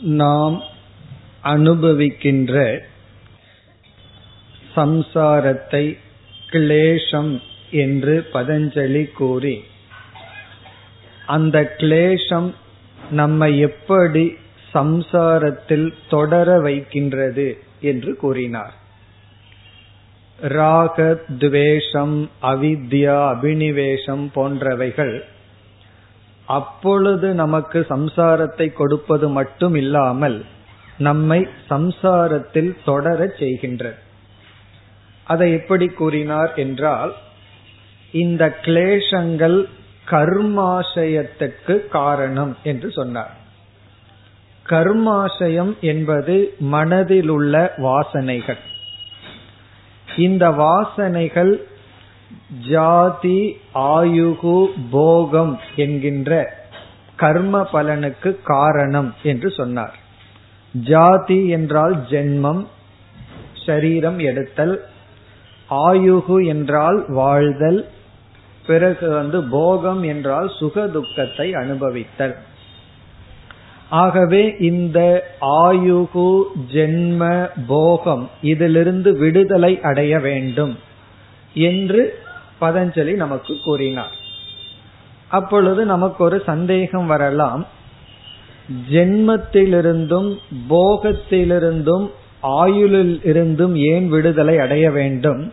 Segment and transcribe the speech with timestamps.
[0.00, 0.62] நாம்
[1.42, 2.80] அனுபவிக்கின்ற
[4.76, 5.96] சம்சாரத்தை
[6.50, 7.40] கிளேஷம்
[7.70, 9.64] என்று பதஞ்சலி கூறி
[11.26, 12.54] அந்த கிளேஷம்
[13.10, 14.36] நம்மை எப்படி
[14.74, 18.74] சம்சாரத்தில் தொடர வைக்கின்றது என்று கூறினார்.
[20.38, 25.22] ராக துவேஷம் அவித்யா அபினிவேஷம் போன்றவைகள்
[26.50, 30.38] அப்பொழுது நமக்கு சம்சாரத்தை கொடுப்பது மட்டும் இல்லாமல்
[30.98, 33.98] நம்மை சம்சாரத்தில் தொடரச் செய்கின்றது
[35.26, 37.12] அதை எப்படி கூறினார் என்றால்
[38.14, 39.58] இந்த கிளேசங்கள்
[40.06, 43.34] கர்மாசயத்துக்கு காரணம் என்று சொன்னார்.
[44.66, 46.36] கர்மாசயம் என்பது
[46.72, 48.62] மனதில் உள்ள வாசனைகள்.
[50.16, 51.52] இந்த வாசனைகள்
[52.68, 53.40] ஜாதி
[53.74, 56.58] ஆயுகு போகம் என்கின்ற
[57.16, 59.94] கர்ம பலனுக்கு காரணம் என்று சொன்னார்.
[60.74, 62.66] ஜாதி என்றால் ஜென்மம்
[63.66, 64.84] சரீரம் எடுத்தல்
[65.70, 67.80] ஆயுகு என்றால் வாழ்தல்
[68.66, 72.36] பிறகு வந்து போகம் என்றால் சுக துக்கத்தை அனுபவித்தல்.
[73.88, 74.98] ஆகவே இந்த
[75.40, 76.30] ஆயுகு
[76.72, 80.74] ஜென்ம போகம் இதிலிருந்து விடுதலை அடைய வேண்டும்.
[81.54, 82.18] என்று
[82.60, 84.12] பதஞ்சலி நமக்கு கூறினார்.
[85.28, 87.66] அப்பொழுது நமக்கு ஒரு சந்தேகம் வரலாம்.
[88.90, 90.36] ஜென்மத்திலிருந்தும்
[90.68, 95.52] போகத்திலிருந்தும் ஆயுளில் இருந்தும் ஏன் விடுதலை அடைய வேண்டும்?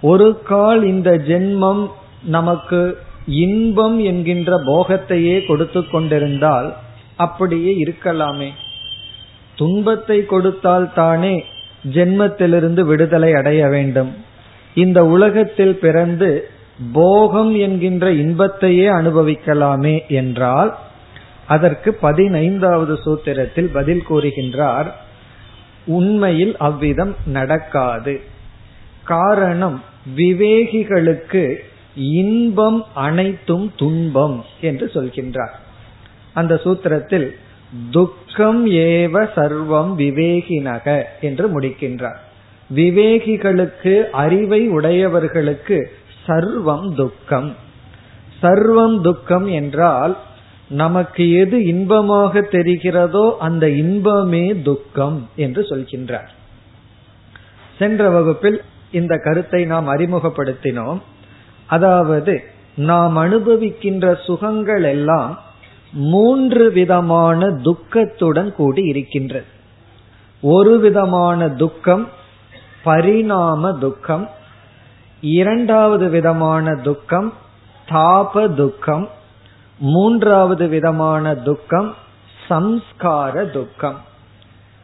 [0.00, 1.88] ஒரு கால் இந்த ஜென்மம்
[2.24, 6.76] நமக்கு இன்பம் என்கின்ற போகத்தையே கொடுத்து கொண்டிருந்தால்
[7.16, 8.50] அப்படியே இருக்கலாமே.
[9.54, 11.44] துன்பத்தை கொடுத்தால் தானே
[11.92, 14.28] ஜென்மத்திலிருந்து விடுதலை அடைய வேண்டும்.
[14.74, 16.48] இந்த உலகத்தில் பிறந்து
[16.92, 20.78] போகம் என்கின்ற இன்பத்தையே அனுபவிக்கலாமே என்றால்
[21.46, 24.86] அதற்கு பதினைந்தாவது சூத்திரத்தில் பதில் கூறுகின்றார்
[25.86, 28.20] உண்மையில் அவ்விதம் நடக்காது.
[29.04, 29.82] காரணம்
[30.16, 31.56] விவேகிகளுக்கு
[31.94, 35.54] இன்பம் அனைத்தும் துன்பம் என்று சொல்கின்றார்.
[36.32, 37.34] அந்த சூத்திரத்தில்
[37.90, 42.20] துக்கம் ஏவ சர்வம் விவேகினக என்று முடிக்கின்றார்.
[42.74, 45.90] விவேகிகளுக்கு அறிவை உடையவர்களுக்கு
[46.26, 47.54] சர்வம் துக்கம்.
[48.42, 50.16] சர்வம் துக்கம் என்றால்
[50.68, 56.30] நமக்கு எது இன்பமாக தெரிகிறதோ அந்த இன்பமே துக்கம் என்று சொல்கின்றார்.
[57.78, 61.00] சென்ற வகுப்பில் இந்த கருத்தை நாம் அறிமுகப்படுத்தினோம்.
[61.66, 62.42] அதாவது
[62.76, 65.38] நாம் அனுபவிக்கின்ற சுகங்கள் எல்லாம்
[65.92, 69.44] மூன்று விதமான துக்கத்துடன் கூடி இருக்கின்றது.
[70.42, 72.08] ஒரு விதமான துக்கம்
[72.82, 74.28] பரிணாம துக்கம்
[75.20, 77.32] இரண்டாவது விதமான துக்கம்
[77.88, 79.08] தாப துக்கம்
[79.78, 81.94] மூன்றாவது விதமான துக்கம்
[82.48, 83.96] சம்ஸ்கார துக்கம்.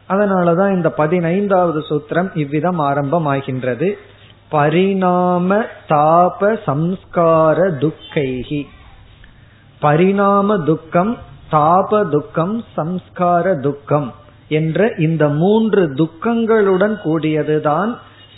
[0.09, 3.93] அதனாலதான் இந்த பதினைந்தாவது சூத்திரம் இவ்விதம் ஆரம்பமாகின்றது.
[4.49, 5.55] பரிணாம
[5.89, 8.63] தாப சம்ஸ்கார துக்கைகி
[9.79, 11.17] பரிணாம துக்கம்
[11.51, 14.13] தாப துக்கம் சம்ஸ்கார துக்கம்.
[14.49, 17.97] என்ற இந்த மூன்று துக்கங்களுடன் கூடியதுதான்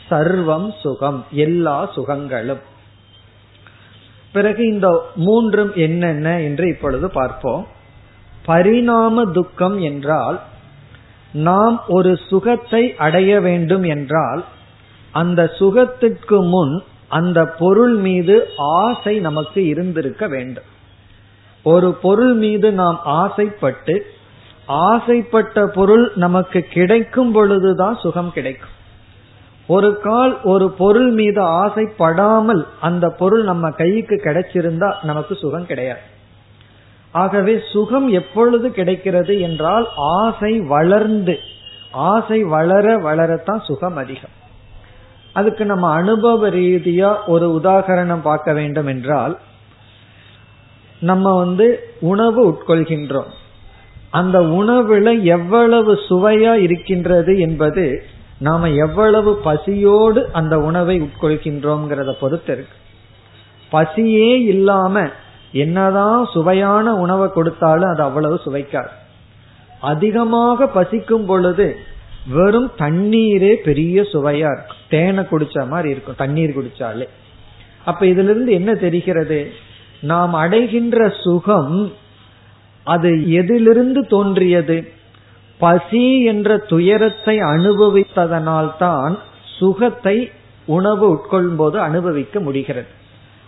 [0.10, 2.62] சர்வம் சுகம் எல்லா சுகங்களும்.
[4.32, 7.68] பிறகு இந்த மூன்றும் என்னென்ன என்று இப்பொழுது பார்ப்போம்.
[8.46, 10.40] பரிணாம துக்கம் என்றால்
[11.34, 14.44] நாம் ஒரு சுகத்தை அடைய வேண்டும் என்றால்
[15.12, 20.64] அந்த சுகத்திற்கு முன் அந்த பொருள் மீது ஆசை நமக்கு இருந்திருக்க வேண்டும்.
[21.64, 24.06] ஒரு பொருள் மீது நாம் ஆசைப்பட்டு
[24.70, 28.76] ஆசைப்பட்ட பொருள் நமக்கு கிடைக்கும் பொழுதுதான் சுகம் கிடைக்கும்.
[29.68, 36.00] ஒரு கால் ஒரு பொருள் மீது ஆசைப்படாமல் அந்த பொருள் நம்ம கைக்கு கிடைச்சிருந்தா நமக்கு சுகம் கிடையாது.
[37.12, 41.40] ஆகவே சுகம் எப்பொழுது கிடைக்கிறது என்றால் ஆசை வளர்ந்து
[41.92, 44.36] ஆசை வளர வளரத்தான் சுகம் அதிகம்.
[45.34, 49.40] அதுக்கு நம்ம அனுபவ ரீதியா ஒரு உதாகரணம் பார்க்க வேண்டும் என்றால்
[51.00, 53.38] நம்ம வந்து உணவு உட்கொள்கின்றோம்.
[54.10, 58.04] அந்த உணவுல எவ்வளவு சுவையா இருக்கின்றது என்பது
[58.38, 62.78] நாம எவ்வளவு பசியோடு அந்த உணவை உட்கொள்கின்றோம்ங்கிறத பொறுத்து இருக்கு.
[63.72, 65.08] பசியே இல்லாம
[65.52, 68.90] என்னதான் சுவையான உணவை கொடுத்தாலும் அது அவ்வளவு சுவைக்காது.
[69.80, 71.76] அதிகமாக பசிக்கும் பொழுது
[72.28, 77.08] வெறும் தண்ணீரே பெரிய சுவையா இருக்கும் தேனை குடிச்ச மாதிரி இருக்கும் தண்ணீர் குடிச்சாலே.
[77.86, 79.52] அப்ப இதுல இருந்து என்ன தெரிகிறது?
[80.02, 81.92] நாம் அடைகின்ற சுகம்
[82.90, 84.78] அது எதிலிருந்து தோன்றியது?
[85.60, 89.14] பசி என்ற துயரத்தை அனுபவித்ததனால்தான்
[89.58, 90.18] சுகத்தை
[90.66, 92.92] உணவு உட்கொள்ளும் போது அனுபவிக்க முடிகிறது.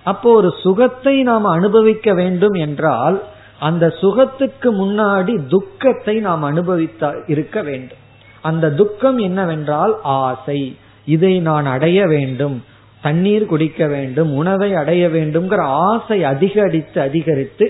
[0.06, 3.18] அப்போ ஒரு சுகத்தை நாம் அனுபவிக்க வேண்டும் என்றால்
[3.60, 8.02] அந்த சுகத்துக்கு முன்னாடி துக்கத்தை நாம் அனுபவித்த இருக்க வேண்டும்.
[8.44, 10.60] அந்த துக்கம் என்னவென்றால் ஆசை.
[11.08, 12.58] இதை நான் அடைய வேண்டும்.
[13.02, 14.32] தண்ணீர் குடிக்க வேண்டும்.
[14.36, 17.68] உணவை அடைய வேண்டும்ங்கிற ஆசை அதிகரித்து அதிகரித்து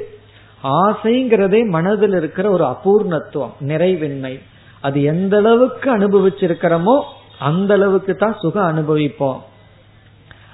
[0.63, 4.39] ஆசைங்கிறதே மனதில் இருக்கிற ஒரு அபூர்ணத்துவம் நிறைவின்மை.
[4.81, 7.01] அது எந்த அளவுக்கு அனுபவிச்சிருக்கிறோமோ
[7.39, 9.39] அந்த அளவுக்கு தான் சுகம் அனுபவிப்போம்.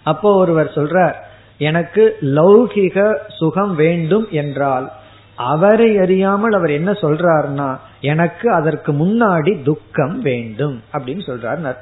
[0.04, 1.14] அப்போ ஒருவர் சொல்ற
[1.58, 4.92] எனக்கு லௌகிக சுகம் வேண்டும் என்றால்
[5.36, 11.76] அவரை அறியாமல் அவர் என்ன சொல்றாருன்னா எனக்கு அதற்கு முன்னாடி துக்கம் வேண்டும் அப்படின்னு சொல்றாரு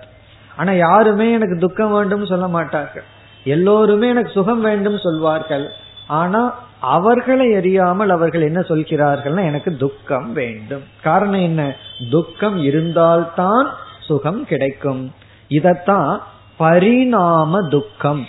[0.56, 3.04] ஆனா யாருமே எனக்கு துக்கம் வேண்டும் சொல்ல மாட்டார்கள்.
[3.44, 5.66] எல்லோருமே எனக்கு சுகம் வேண்டும் சொல்வார்கள்.
[6.08, 6.42] ஆனா
[6.86, 10.84] அவர்களை அறியாமல் அவர்கள் என்ன சொல்கிறார்கள் எனக்கு துக்கம் வேண்டும்.
[11.02, 11.76] காரணம் என்ன?
[12.12, 15.14] துக்கம் இருந்தால்தான் சுகம் கிடைக்கும்.
[15.50, 16.18] இதத்தான்
[16.58, 18.26] பரிணாம துக்கம்.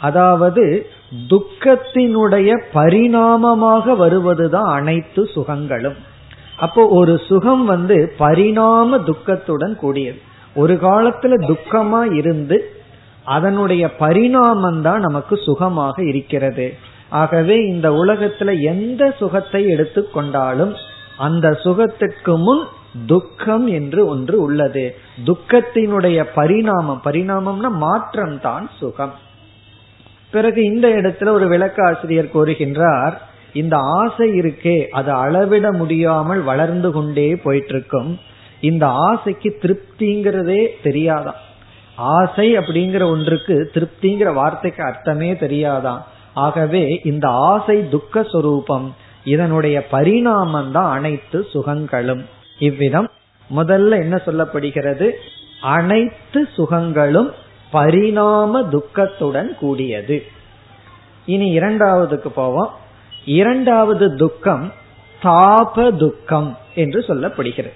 [0.00, 0.86] அதாவது
[1.28, 5.96] துக்கத்தினுடைய பரிணாமமாக வருவதுதான் அனைத்து சுகங்களும்.
[6.58, 10.20] அப்போ ஒரு சுகம் வந்து பரிணாம துக்கத்துடன் கூடியது.
[10.54, 12.72] ஒரு காலத்துல துக்கமா இருந்து
[13.24, 16.96] அதனுடைய பரிணாமம் தான் நமக்கு சுகமாக இருக்கிறது.
[17.08, 20.74] ஆகவே இந்த உலகத்துல எந்த சுகத்தை எடுத்துக்கொண்டாலும்
[21.16, 22.64] அந்த சுகத்துக்கு முன்
[23.06, 24.96] துக்கம் என்று ஒன்று உள்ளது.
[25.24, 29.14] துக்கத்தினுடைய பரிணாமம் பரிணாமம்னா மாற்றம் தான் சுகம்.
[30.30, 33.12] பிறகு இந்த இடத்துல ஒரு விளக்காசிரியர் கூறுகின்றார்
[33.52, 38.18] இந்த ஆசை இருக்கே அது அளவிட முடியாமல் வளர்ந்து கொண்டே போயிட்டு இருக்கும்
[38.60, 41.40] இந்த ஆசைக்கு திருப்திங்கிறதே தெரியாதான்.
[41.96, 46.00] ஆசை அப்படிங்கிற ஒன்றுக்கு திருப்திங்கிற வார்த்தைக்கு அர்த்தமே தெரியாதான்.
[46.38, 48.86] ஆகவே இந்த ஆசை துக்க சொரூபம்
[49.24, 52.22] இதனுடைய பரிணாமம் தான் அனைத்து சுகங்களும்.
[52.58, 53.08] இவ்விதம்
[53.50, 55.06] முதல்ல என்ன சொல்லப்படுகிறது?
[55.62, 57.30] அனைத்து சுகங்களும்
[57.70, 60.18] பரிணாம துக்கத்துடன் கூடியது.
[61.26, 62.70] இனி இரண்டாவதுக்கு போவோம்.
[63.24, 64.72] இரண்டாவது துக்கம்
[65.22, 67.74] தாப துக்கம் என்று சொல்லப்படுகிறது.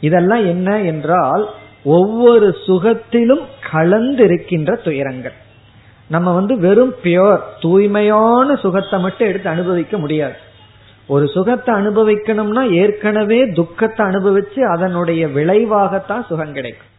[0.00, 1.44] இதெல்லாம் என்ன என்றால்
[1.84, 5.36] ஒவ்வொரு சுகத்திலும் கலந்திருக்கின்ற துயரங்கள்.
[6.08, 10.36] நம்ம வந்து வெறும் பியோர் தூய்மையான சுகத்தை மட்டும் எடுத்து அனுபவிக்க முடியாது.
[11.06, 16.90] ஒரு சுகத்தை அனுபவிக்கணும்னா ஏற்கனவே துக்கத்தை அனுபவிச்சு அதனுடைய விளைவாகத்தான் சுகம் கிடைக்கும்.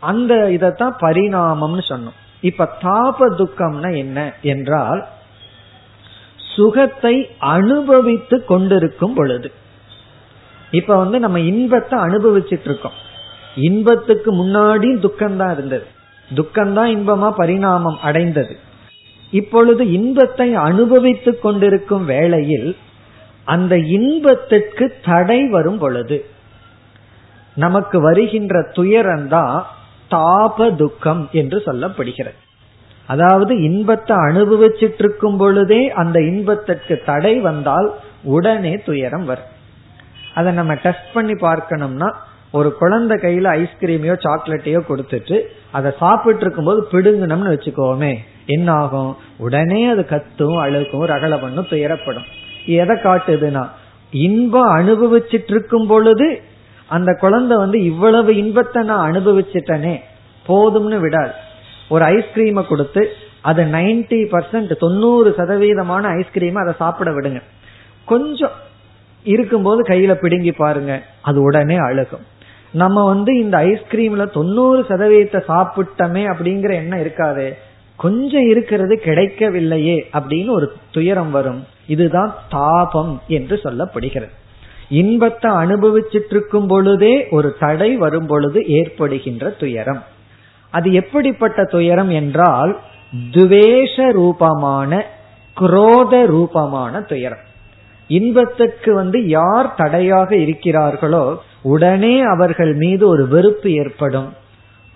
[0.00, 2.18] அந்த இதத்தான் பரிணாமம்னு சொன்னோம்.
[2.40, 5.06] இப்ப தாப துக்கம்னா என்ன என்றால்
[6.56, 9.52] சுகத்தை அனுபவித்து கொண்டிருக்கும் பொழுது.
[10.70, 12.98] இப்ப வந்து நம்ம இன்பத்தை அனுபவிச்சுட்டு இருக்கோம்.
[13.54, 15.86] இன்பத்துக்கு முன்னாடி துக்கம்தான் இருந்தது.
[16.34, 18.56] துக்கம்தான் இன்பமா பரிணாமம் அடைந்தது.
[19.30, 22.76] இப்பொழுது இன்பத்தை அனுபவித்துக் கொண்டிருக்கும் வேளையில்
[23.44, 26.24] அந்த இன்பத்திற்கு தடை வரும் பொழுது
[27.54, 29.62] நமக்கு வருகின்ற துயரம்தான்
[30.10, 32.38] தாப துக்கம் என்று சொல்லப்படுகிறது.
[33.06, 39.50] அதாவது இன்பத்தை அனுபவிச்சிட்டு இருக்கும் பொழுதே அந்த இன்பத்திற்கு தடை வந்தால் உடனே துயரம் வரும்.
[40.34, 42.14] அதை நம்ம டெஸ்ட் பண்ணி பார்க்கணும்னா
[42.50, 45.36] ஒரு குழந்தை கையில ஐஸ்கிரீமையோ சாக்லேட்டையோ கொடுத்துட்டு
[45.70, 48.12] அதை சாப்பிட்டு இருக்கும் போது பிடுங்கணும்னு வச்சுக்கோமே
[48.46, 52.28] என்ன ஆகும் உடனே அது கத்தும் அழுக்கும் ரகல பண்ணும் துயரப்படும்.
[52.64, 53.64] எதை காட்டுதுன்னா
[54.10, 56.28] இன்பம் அனுபவிச்சிட்டு இருக்கும் பொழுது
[56.88, 59.96] அந்த குழந்தை வந்து இவ்வளவு இன்பத்தை நான் அனுபவிச்சிட்டனே
[60.46, 61.32] போதும்னு விடாது.
[61.88, 63.02] ஒரு ஐஸ்கிரீமை கொடுத்து
[63.40, 67.42] அது நைன்டி பர்சன்ட் தொண்ணூறு சதவீதமான ஐஸ்கிரீம் அதை சாப்பிட விடுங்க.
[68.04, 68.56] கொஞ்சம்
[69.24, 72.24] இருக்கும்போது கையில பிடுங்கி பாருங்க அது உடனே அழுகும்.
[72.70, 77.56] நம்ம வந்து இந்த ஐஸ்கிரீம்ல தொண்ணூறு சதவீதத்தை சாப்பிட்டமே அப்படிங்கிற எண்ணம் இருக்காது.
[77.96, 81.66] கொஞ்சம் இருக்கிறது கிடைக்கவில்லையே அப்படின்னு ஒரு துயரம் வரும்.
[81.86, 84.30] இதுதான் தாபம் என்று சொல்லப்படுகிறது.
[84.88, 90.02] இன்பத்தை அனுபவிச்சிட்டு இருக்கும் பொழுதே ஒரு தடை வரும் பொழுது ஏற்படுகின்ற துயரம்.
[90.70, 92.78] அது எப்படிப்பட்ட துயரம் என்றால்
[93.30, 95.06] துவேஷ ரூபமான
[95.60, 97.44] குரோத ரூபமான துயரம்.
[98.08, 104.32] இன்பத்துக்கு வந்து யார் தடையாக இருக்கிறார்களோ உடனே அவர்கள் மீது ஒரு வெறுப்பு ஏற்படும்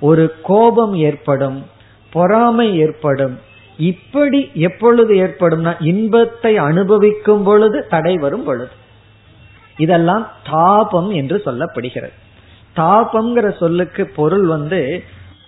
[0.01, 1.67] ஒரு கோபம் ஏற்படும்
[2.13, 3.39] பொறாமை ஏற்படும்.
[3.79, 8.71] இப்படி எப்பொழுது ஏற்படும்னா இன்பத்தை அனுபவிக்கும் பொழுது தடை வரும் பொழுது.
[9.77, 12.13] இதெல்லாம் தாபம் என்று சொல்லப்படுகிறது.
[12.77, 15.03] தாபம்ங்கிற சொல்லுக்கு பொருள் வந்து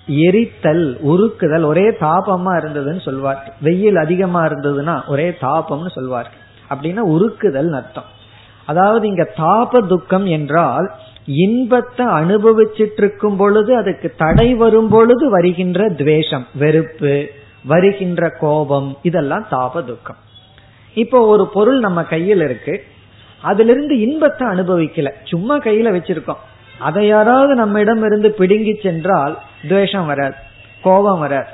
[0.09, 6.31] எரித்தல் உருக்குதல் ஒரே தாபமா இருந்ததுன்னு சொல்வார் வெயில் அதிகமா இருந்ததுன்னா ஒரே தாபம்னு சொல்வார்
[6.71, 8.23] அப்படின்னா உருக்குதல் அர்த்தம்.
[8.67, 10.87] அதாவது இங்க தாப துக்கம் என்றால்
[11.25, 17.15] இன்பத்தை அனுபவிச்சிட்டு இருக்கும் பொழுது அதுக்கு தடை வரும் பொழுது வருகின்ற துவேஷம் வெறுப்பு
[17.67, 20.17] வருகின்ற கோபம் இதெல்லாம் தாப துக்கம்.
[20.97, 22.75] இப்போ ஒரு பொருள் நம்ம கையில் இருக்கு
[23.43, 25.09] அதுல இருந்து இன்பத்தை அனுபவிக்கல.
[25.25, 26.43] சும்மா கையில வச்சிருக்கோம்.
[26.79, 29.35] அதை யாராவது நம்ம இடம் இருந்து பிடுங்கி சென்றால்
[29.69, 30.35] துவேஷம் வராது
[30.83, 31.51] கோபம் வராது.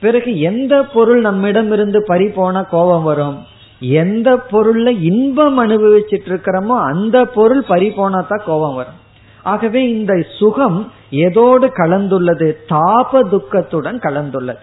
[0.00, 3.36] பிறகு எந்த பொருள் நம்மிடம் இருந்து பறி போன கோபம் வரும்?
[3.82, 9.00] எந்த பொருள்ல இன்பம் அனுபவிச்சுட்டு இருக்கிறோமோ அந்த பொருள் பறி போனாதான் கோபம் வரும்.
[9.42, 12.54] ஆகவே இந்த சுகம் எதோடு கலந்துள்ளது?
[12.68, 14.58] தாப துக்கத்துடன் கலந்துள்ளது.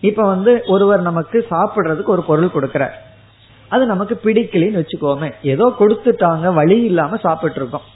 [0.00, 2.90] இப்ப வந்து ஒருவர் நமக்கு சாப்பிடுறதுக்கு ஒரு பொருள் கொடுக்கிறார்.
[3.68, 5.32] அது நமக்கு பிடிக்கலன்னு வச்சுக்கோமே.
[5.42, 7.94] ஏதோ கொடுத்துட்டாங்க வழி இல்லாம சாப்பிட்டு இருக்கோம்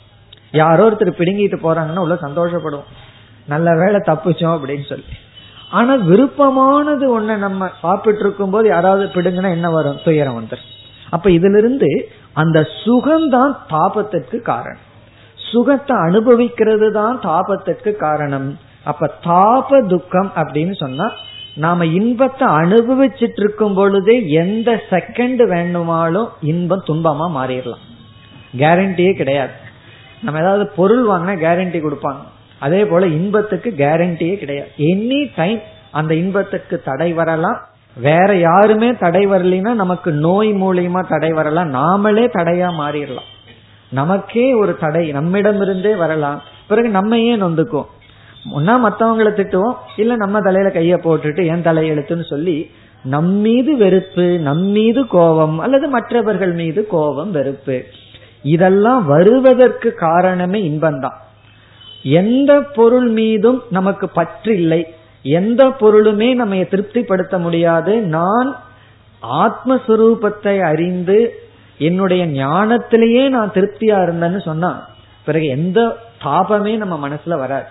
[0.52, 2.88] யாரோ ஒருத்தர் பிடுங்கிட்டு போறாங்கன்னா உள்ள சந்தோஷப்படுவோம்.
[3.46, 5.04] நல்ல வேலை தப்பிச்சோம் அப்படின்னு சொல்லி.
[5.70, 9.98] ஆனா விருப்பமானது ஒண்ணு நம்ம சாப்பிட்டு இருக்கும் போது யாராவது பிடுங்கன்னா என்ன வரும்?
[10.04, 10.68] துயரம் வந்துடும்
[11.10, 11.90] அப்ப இதுல இருந்து
[12.32, 14.86] அந்த சுகம்தான் தாபத்திற்கு காரணம்.
[15.52, 18.58] சுகத்தை அனுபவிக்கிறது தான் தாபத்திற்கு காரணம்.
[18.84, 21.06] அப்ப தாப துக்கம் அப்படின்னு சொன்னா
[21.54, 27.84] நாம இன்பத்தை அனுபவிச்சிட்டு இருக்கும் பொழுதே எந்த செகண்ட் வேணுமாலும் இன்பம் துன்பமா மாறிடலாம்.
[28.58, 29.56] கேரண்டியே கிடையாது.
[30.22, 32.22] நம்ம ஏதாவது பொருள் வாங்கினா கேரண்டி கொடுப்பாங்க.
[32.60, 34.68] அதே போல இன்பத்துக்கு கேரண்டியே கிடையாது.
[34.78, 37.60] எனி டைம் அந்த இன்பத்துக்கு தடை வரலாம்.
[37.96, 41.74] வேற யாருமே தடை வரலைன்னா நமக்கு நோய் மூலியமா தடை வரலாம்.
[41.74, 43.28] நாமளே தடையா மாறிடலாம்.
[43.88, 46.42] நமக்கே ஒரு தடை நம்மிடமிருந்தே வரலாம்.
[46.68, 47.86] பிறகு நம்ம ஏன் நொந்துக்கும்
[48.56, 49.74] ஒன்னா மற்றவங்களை திட்டுவோம்.
[49.96, 52.70] இல்ல நம்ம தலையில கைய போட்டுட்டு என் தலையெழுத்துன்னு சொல்லி
[53.04, 57.84] நம் மீது வெறுப்பு நம் மீது கோபம் அல்லது மற்றவர்கள் மீது கோபம் வெறுப்பு.
[58.42, 61.16] இதெல்லாம் வருவதற்கு காரணமே இன்பம்தான்.
[62.02, 64.94] எந்த பொருள் மீதும் நமக்கு பற்று இல்லை.
[65.22, 68.00] எந்த பொருளுமே நம்ம திருப்திப்படுத்த முடியாது.
[68.00, 68.56] நான்
[69.22, 71.34] ஆத்மஸ்வரூபத்தை அறிந்து
[71.78, 74.86] என்னுடைய ஞானத்திலேயே நான் திருப்தியா இருந்தேன்னு சொன்னா
[75.24, 77.66] பிறகு எந்த தாபமே நம்ம மனசுல வராது.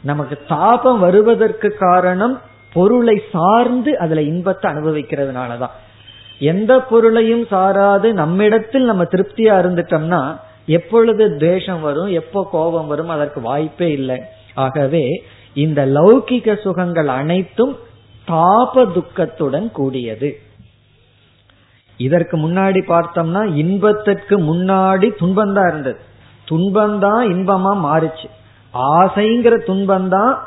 [0.00, 2.40] நமக்கு தாபம் வருவதற்கு காரணம்
[2.72, 5.70] பொருளை சார்ந்து அதுல இன்பத்தை அனுபவிக்கிறதுனாலதான்.
[6.38, 13.90] எந்த பொருளையும் சாராது நம்மிடத்தில் நம்ம திருப்தியா இருந்துட்டோம்னா எப்பொழுது துவேஷம் வரும் எப்போ கோபம் வரும் அதற்கு வாய்ப்பே
[13.90, 14.20] இல்லை.
[14.54, 17.78] ஆகவே இந்த லௌகிக சுகங்கள் அனைத்தும்
[18.28, 20.40] தாப துக்கத்துடன் கூடியது.
[21.96, 25.98] இதற்கு முன்னாடி பார்த்தோம்னா இன்பத்திற்கு முன்னாடி துன்பம்தான் இருந்தது.
[26.50, 28.28] துன்பம்தான் இன்பமா மாறுச்சு.
[28.74, 30.42] ஆசைங்கிற துன்பம் தான்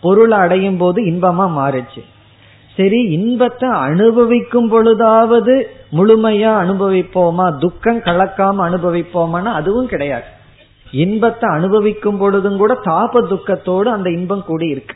[0.00, 2.02] பொருளை அடையும் போது இன்பமா மாறுச்சு.
[2.78, 5.54] சரி இன்பத்தை அனுபவிக்கும் பொழுதாவது
[5.92, 7.46] முழுமையா அனுபவிப்போமா?
[7.58, 10.28] துக்கம் கலக்காம அனுபவிப்போமானா அதுவும் கிடையாது.
[10.90, 14.94] இன்பத்தை அனுபவிக்கும் பொழுதும் கூட தாப துக்கத்தோடு அந்த இன்பம் கூடி இருக்கு.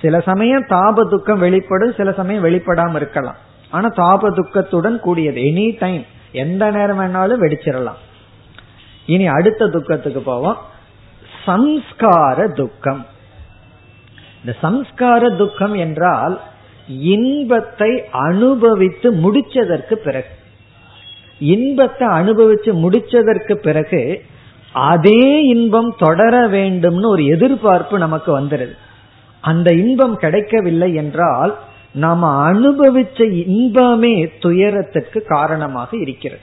[0.00, 3.36] சில சமயம் தாப துக்கம் வெளிப்படும் சில சமயம் வெளிப்படாம இருக்கலாம்.
[3.70, 5.40] ஆனா தாப துக்கத்துடன் கூடியது.
[5.40, 8.00] எனி டைம் எந்த நேரம் வேணாலும் வெடிச்சிடலாம்
[9.06, 10.58] இனி அடுத்த துக்கத்துக்கு போவோம்.
[11.46, 13.06] சம்ஸ்கார துக்கம்.
[14.40, 16.40] இந்த சம்ஸ்கார துக்கம் என்றால்
[16.88, 20.28] இன்பத்தை அனுபவித்து முடிச்சதற்கு பிறகு
[21.38, 24.22] இன்பத்தை அனுபவிச்சு முடிச்சதற்கு பிறகு
[24.72, 28.74] அதே இன்பம் தொடர வேண்டும்னு ஒரு எதிர்பார்ப்பு நமக்கு வந்துடுது
[29.40, 31.58] அந்த இன்பம் கிடைக்கவில்லை என்றால்
[31.92, 36.42] நாம அனுபவிச்ச இன்பமே துயரத்திற்கு காரணமாக இருக்கிறது.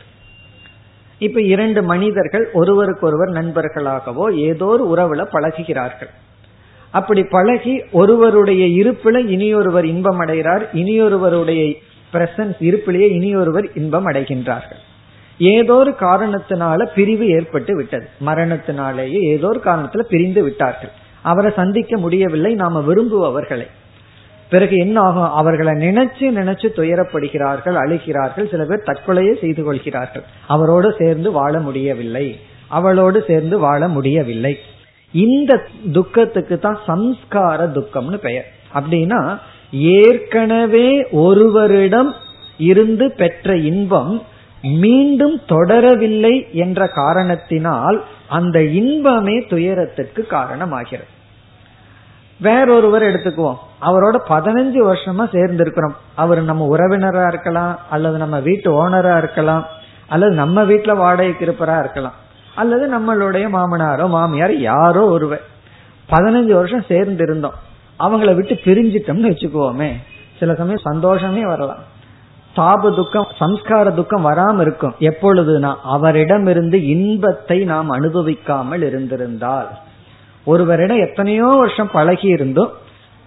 [1.19, 6.09] இப்ப இரண்டு மனிதர்கள் ஒருவருக்கொருவர் நண்பர்களாகவோ ஏதோ ஒரு உறவுல பழகுகிறார்கள்.
[6.93, 11.62] அப்படி பழகி ஒருவருடைய இருப்பில இனியொருவர் இன்பம் அடைகிறார் இனியொருவருடைய
[12.13, 14.81] பிரசன்ஸ் இருப்பிலேயே இனியொருவர் இன்பம் அடைகின்றார்கள்
[15.38, 18.07] ஏதோ ஒரு காரணத்தினால பிரிவு ஏற்பட்டு விட்டது.
[18.25, 20.89] மரணத்தினாலேயே ஏதோ ஒரு காரணத்துல பிரிந்து விட்டார்கள்.
[21.21, 23.67] அவரை சந்திக்க முடியவில்லை நாம விரும்புபவர்களை.
[24.50, 25.31] பிறகு என்ன ஆகும்?
[25.31, 30.23] அவர்களை நினைச்சு நினைச்சு துயரப்படுகிறார்கள் அழுகிறார்கள் சில பேர் தற்கொலையே செய்து கொள்கிறார்கள்.
[30.47, 32.39] அவரோடு சேர்ந்து வாழ முடியவில்லை.
[32.67, 34.57] அவளோடு சேர்ந்து வாழ முடியவில்லை.
[35.13, 35.62] இந்த
[35.93, 38.46] துக்கத்துக்கு தான் சம்ஸ்கார துக்கம்னு பெயர்.
[38.74, 39.39] அப்படின்னா
[39.72, 42.13] ஏற்கனவே ஒருவரிடம்
[42.58, 44.22] இருந்து பெற்ற இன்பம்
[44.62, 51.12] மீண்டும் தொடரவில்லை என்ற காரணத்தினால் அந்த இன்பமே துயரத்திற்கு காரணமாகிறது.
[52.39, 53.60] வேறொருவர் எடுத்துக்குவோம்.
[53.82, 59.65] அவரோட பதினஞ்சு வருஷமா சேர்ந்து இருக்கிறோம் அவர் நம்ம உறவினரா இருக்கலாம் அல்லது நம்ம வீட்டு ஓனரா இருக்கலாம்
[60.08, 62.13] அல்லது நம்ம வீட்டுல வாடகைக்கு இருப்பரா இருக்கலாம்.
[62.55, 65.43] அல்லது நம்மளுடைய மாமனாரோ மாமியார் யாரோ ஒருவர்.
[66.10, 67.57] பதினஞ்சு வருஷம் சேர்ந்து இருந்தோம்
[68.00, 69.89] அவங்கள விட்டு பிரிஞ்சிட்டோம்னு வச்சுக்குவோமே
[70.39, 71.81] சில சமயம் சந்தோஷமே வரலாம்.
[72.55, 74.95] தாப துக்கம் சம்ஸ்கார துக்கம் வராம இருக்கும்.
[75.00, 79.69] எப்பொழுதுனா அவரிடமிருந்து இன்பத்தை நாம் அனுபவிக்காமல் இருந்திருந்தால்.
[80.48, 82.72] ஒருவரிடம் எத்தனையோ வருஷம் பழகி இருந்தோம்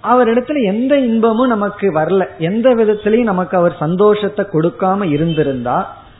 [0.05, 2.23] அவரிடத்துல எந்த இன்பமும் நமக்கு வரல.
[2.39, 5.79] எந்த விதத்திலையும் நமக்கு அவர் சந்தோஷத்தை கொடுக்காம இருந்திருந்தா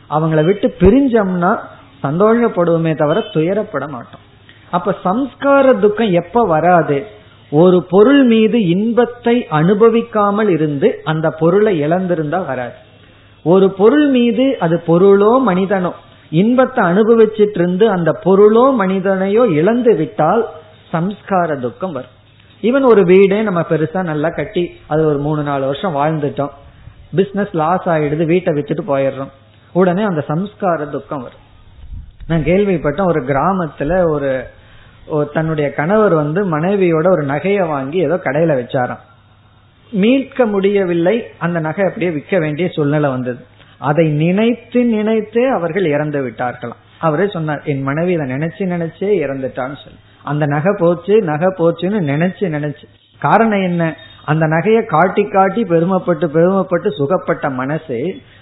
[0.09, 1.51] அவங்கள விட்டு பிரிஞ்சோம்னா
[2.03, 4.23] சந்தோஷப்படுவோமே தவிர துயரப்பட மாட்டோம்.
[4.69, 6.97] அப்ப சம்ஸ்கார துக்கம் எப்ப வராது?
[7.51, 12.77] ஒரு பொருள் மீது இன்பத்தை அனுபவிக்காமல் இருந்து அந்த பொருளை இழந்திருந்தா வராது.
[13.45, 15.91] ஒரு பொருள் மீது அது பொருளோ மனிதனோ
[16.31, 20.43] இன்பத்தை அனுபவிச்சிட்டு இருந்து அந்த பொருளோ மனிதனையோ இழந்து விட்டால்
[20.93, 22.13] சம்ஸ்கார துக்கம் வரும்.
[22.63, 26.53] ஈவன் ஒரு வீடே நம்ம பெருசா நல்லா கட்டி அது ஒரு மூணு நாலு வருஷம் வாழ்ந்துட்டோம்.
[27.15, 29.33] பிசினஸ் லாஸ் ஆயிடுது வீட்டை வித்துட்டு போயிடுறோம்.
[29.73, 31.43] உடனே அந்த சம்ஸ்கார துக்கம் வரும்.
[32.27, 34.31] நான் கேள்விப்பட்டேன் ஒரு கிராமத்துல ஒரு
[35.33, 39.03] தன்னுடைய கணவர் வந்து மனைவியோட ஒரு நகையை வாங்கி ஏதோ கடையில வச்சாராம்.
[39.91, 43.39] மீட்க முடியவில்லை அந்த நகை அப்படியே விற்க வேண்டிய சூழ்நிலை வந்தது.
[43.77, 49.99] அதை நினைத்து நினைத்தே அவர்கள் இறந்து விட்டார்களாம் அவரே சொன்னார் என் மனைவி இதை நினைச்சு நினைச்சே இறந்துட்டான்னு சொல்லி.
[50.23, 52.85] அந்த நகை போச்சு நகை போச்சுன்னு நினைச்சு நினைச்சு.
[53.19, 53.95] காரணம் என்ன?
[54.25, 57.97] அந்த நகையை காட்டி காட்டி பெருமைப்பட்டு பெருமைப்பட்டு சுகப்பட்ட மனசு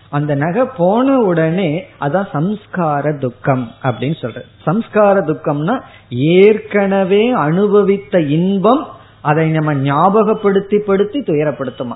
[0.09, 8.87] அந்த நகை போன உடனே அதான் சம்ஸ்கார துக்கம் அப்படின்னு சொல்ற சம்ஸ்கார துக்கம்னா ஏற்கனவே அனுபவித்த இன்பம்
[9.21, 11.95] அதை நம்ம ஞாபகப்படுத்தி படுத்தி துயரப்படுத்துமா.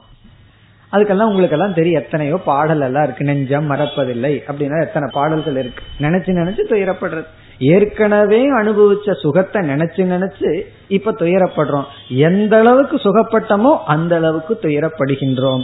[0.91, 3.23] அதுக்கெல்லாம் உங்களுக்கு எல்லாம் தெரியும் எத்தனையோ பாடல் எல்லாம் இருக்கு.
[3.23, 5.83] நெஞ்சம் மறப்பதில்லை அப்படின்னா எத்தனை பாடல்கள் இருக்கு.
[5.99, 7.25] நினைச்சு நினைச்சு துயரப்படுறது.
[7.59, 11.83] ஏற்கனவே அனுபவிச்ச சுகத்தை நினைச்சு நினைச்சு இப்ப துயரப்படுறோம்.
[12.09, 15.63] எந்த அளவுக்கு சுகப்பட்டமோ அந்த அளவுக்கு துயரப்படுகின்றோம்.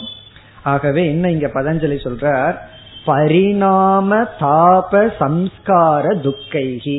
[0.72, 2.56] ஆகவே என்ன இங்க பதஞ்சலி சொல்றார்?
[3.06, 6.98] பரிணாம தாப சம்ஸ்கார துக்கைகி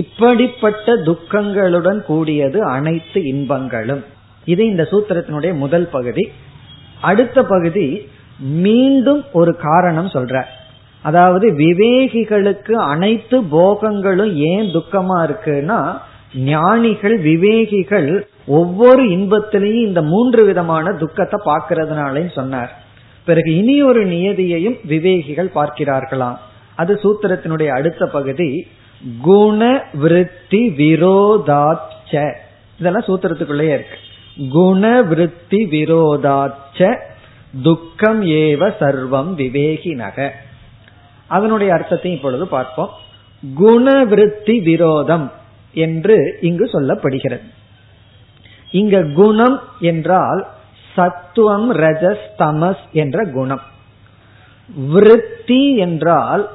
[0.00, 4.02] இப்படிப்பட்ட துக்கங்களுடன் கூடியது அனைத்து இன்பங்களும்.
[4.52, 6.24] இது இந்த சூத்திரத்தினுடைய முதல் பகுதி.
[7.10, 7.86] அடுத்த பகுதி
[8.66, 10.42] மீண்டும் ஒரு காரணம் சொல்ற
[11.04, 15.78] அதாவது விவேகிகளுக்கு அனைத்து போகங்களும் ஏன் துக்கமா இருக்குன்னா
[16.50, 18.10] ஞானிகள் விவேகிகள்
[18.58, 22.72] ஒவ்வொரு இன்பத்திலையும் இந்த மூன்று விதமான துக்கத்தை பார்க்கறதுனாலன்னு சொன்னார்.
[23.24, 26.36] பிறகு இனி ஒரு நியதியையும் விவேகிகள் பார்க்கிறார்களாம்.
[26.76, 28.66] அது சூத்திரத்தினுடைய அடுத்த பகுதி
[29.20, 32.34] குண விருத்தி விரோதாச்ச.
[32.78, 33.98] இதெல்லாம் சூத்திரத்துக்குள்ளேயே இருக்கு.
[34.50, 36.96] குண விருத்தி விரோதாச்ச
[37.62, 40.34] துக்கம் ஏவ சர்வம் விவேகி நக
[41.26, 42.90] அதனுடைய அர்த்தத்தையும் இப்பொழுது பார்ப்போம்.
[43.54, 45.32] குண விருத்தி விரோதம்
[45.72, 47.46] என்று இங்கு சொல்லப்படுகிறது.
[48.70, 50.48] இங்க குணம் என்றால்
[50.94, 53.60] சத்துவம் ரஜஸ் தமஸ் என்ற குணம்.
[54.92, 56.50] விருத்தி என்றால்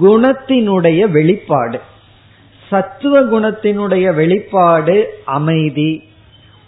[0.00, 1.80] குணத்தினுடைய வெளிப்பாடு.
[2.70, 6.08] சத்துவ குணத்தினுடைய வெளிப்பாடு அமைதி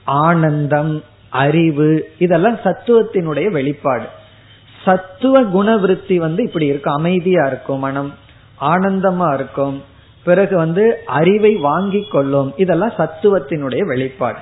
[0.05, 4.07] ஆனந்தம் அறிவு இதெல்லாம் சத்துவத்தினுடைய வெளிப்பாடு.
[4.85, 6.95] சத்துவ குணவிருத்தி வந்து இப்படி இருக்கும்.
[6.95, 8.15] அமைதியா இருக்கும் மனம்
[8.61, 9.83] ஆனந்தமா இருக்கும்.
[10.25, 12.53] பிறகு வந்து அறிவை வாங்கி கொள்ளும்.
[12.57, 14.39] இதெல்லாம் சத்துவத்தினுடைய வெளிப்பாடு.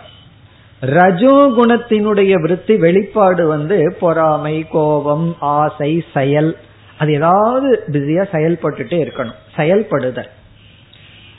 [0.80, 6.56] ரஜோ குணத்தினுடைய விருத்தி வெளிப்பாடு வந்து பொறாமை கோபம் ஆசை செயல்.
[6.98, 9.34] அது ஏதாவது பிஸியா செயல்பட்டுட்டே இருக்கணும்.
[9.56, 10.28] செயல்படுதல்.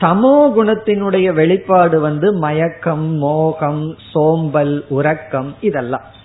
[0.02, 6.16] தமோ குணத்தினுடைய வெளிப்பாடு வந்து மயக்கம் மோகம் சோம்பல் உறக்கம் இதெல்லாம்.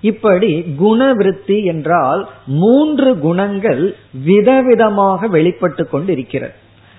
[0.00, 3.94] இப்படி குணவிருத்தி என்றால் மூன்று குணங்கள்
[4.26, 6.52] விதவிதமாக வெளிப்பட்டு கொண்டு இருக்கிறது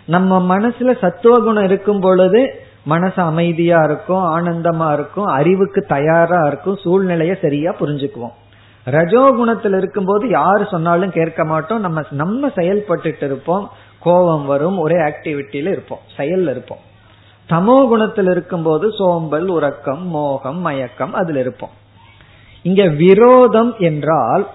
[0.06, 7.36] நம்ம மனசுல சத்துவ குணம் இருக்கும் பொழுது மனசு அமைதியா இருக்கும் ஆனந்தமா இருக்கும் அறிவுக்கு தயாரா இருக்கும் சூழ்நிலைய
[7.42, 8.36] சரியா புரிஞ்சுக்குவோம்.
[8.86, 11.80] ரஜோகுணத்தில் இருக்கும்போது யாரு சொன்னாலும் கேட்க மாட்டோம்.
[11.80, 13.70] நம்ம நம்ம செயல்பட்டுட்டு இருப்போம்.
[14.00, 16.00] கோபம் வரும் ஒரே ஆக்டிவிட்டியில இருப்போம்.
[16.18, 16.78] செயல்ல இருப்போம்.
[17.50, 21.70] தமோ குணத்தில் இருக்கும்போது சோம்பல் உறக்கம் மோகம் மயக்கம் அதுல இருப்போம்.
[22.62, 24.48] இங்க விரோதம் என்றால்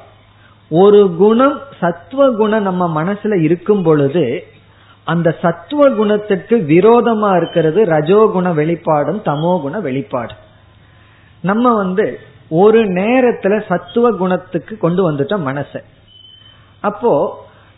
[0.70, 4.46] ஒரு குணம் சத்துவ குணம் நம்ம மனசுல இருக்கும் பொழுது
[5.04, 10.34] அந்த சத்துவ குணத்துக்கு விரோதமா இருக்கிறது ரஜோகுண வெளிப்பாடும் தமோ குண வெளிப்பாடு
[11.42, 15.80] நம்ம வந்து ஒரு நேரத்துல சத்துவ குணத்துக்கு கொண்டு வந்துட்டோம் மனசை.
[16.80, 17.12] அப்போ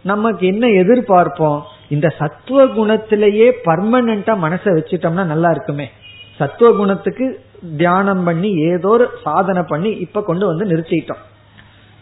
[0.03, 1.63] நமக்கு என்ன எதிர்பார்ப்போம்?
[1.89, 5.91] இந்த சத்துவ குணத்திலேயே பர்மனண்டா மனசை வச்சுட்டோம்னா நல்லா இருக்குமே.
[6.37, 7.41] சத்துவ குணத்துக்கு
[7.77, 11.23] தியானம் பண்ணி ஏதோ ஒரு சாதனை பண்ணி இப்ப கொண்டு வந்து நிறுத்திட்டோம்.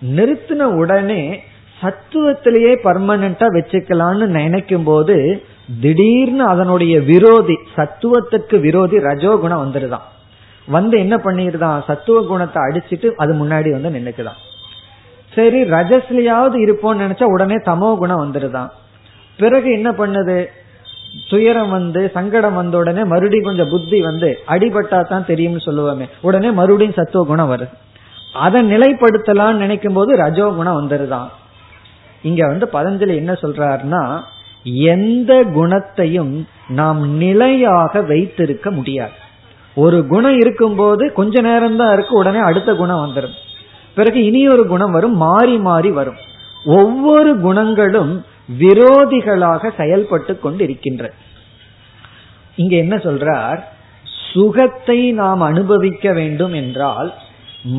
[0.02, 1.40] நிறுத்தின உடனே
[1.82, 5.44] சத்துவத்திலேயே பர்மனண்டா வச்சுக்கலாம்னு நினைக்கும் போது
[5.80, 10.04] திடீர்னு அதனுடைய விரோதி சத்துவத்துக்கு விரோதி ரஜோகுணம் வந்துருதான்
[10.68, 14.40] வந்து என்ன பண்ணிருதான் சத்துவ குணத்தை அடிச்சிட்டு அது முன்னாடி வந்து நின்னுக்குதான்.
[15.34, 18.70] சரி ரஜஸ்லயாவது இருப்போம்னு நினைச்சா உடனே தமோ குணம் வந்துருதான்
[19.38, 20.46] பிறகு என்ன பண்ணுது?
[21.30, 26.96] துயரம் வந்து சங்கடம் வந்த உடனே மறுபடியும் கொஞ்சம் புத்தி வந்து அடிபட்டா தான் தெரியும்னு சொல்லுவோமே உடனே மறுபடியும்
[26.96, 27.68] சத்துவ குணம் வருது.
[28.32, 31.28] அதை நிலைப்படுத்தலாம்னு நினைக்கும் போது ரஜோ குணம் வந்துருதான்
[32.28, 34.02] இங்க வந்து பதஞ்சலி என்ன சொல்றாருன்னா
[34.92, 36.34] எந்த குணத்தையும்
[36.78, 39.16] நாம் நிலையாக வைத்திருக்க முடியாது.
[39.76, 43.37] ஒரு குணம் இருக்கும்போது கொஞ்ச நேரம் தான் இருக்கு உடனே அடுத்த குணம் வந்துடும்
[43.96, 46.20] பிறகு இனி ஒரு குணம் வரும் மாறி மாறி வரும்.
[46.78, 48.14] ஒவ்வொரு குணங்களும்
[48.62, 51.04] விரோதிகளாக செயல்பட்டு கொண்டு இருக்கின்ற
[52.62, 53.60] இங்க என்ன சொல்றார்?
[54.32, 57.10] சுகத்தை நாம் அனுபவிக்க வேண்டும் என்றால்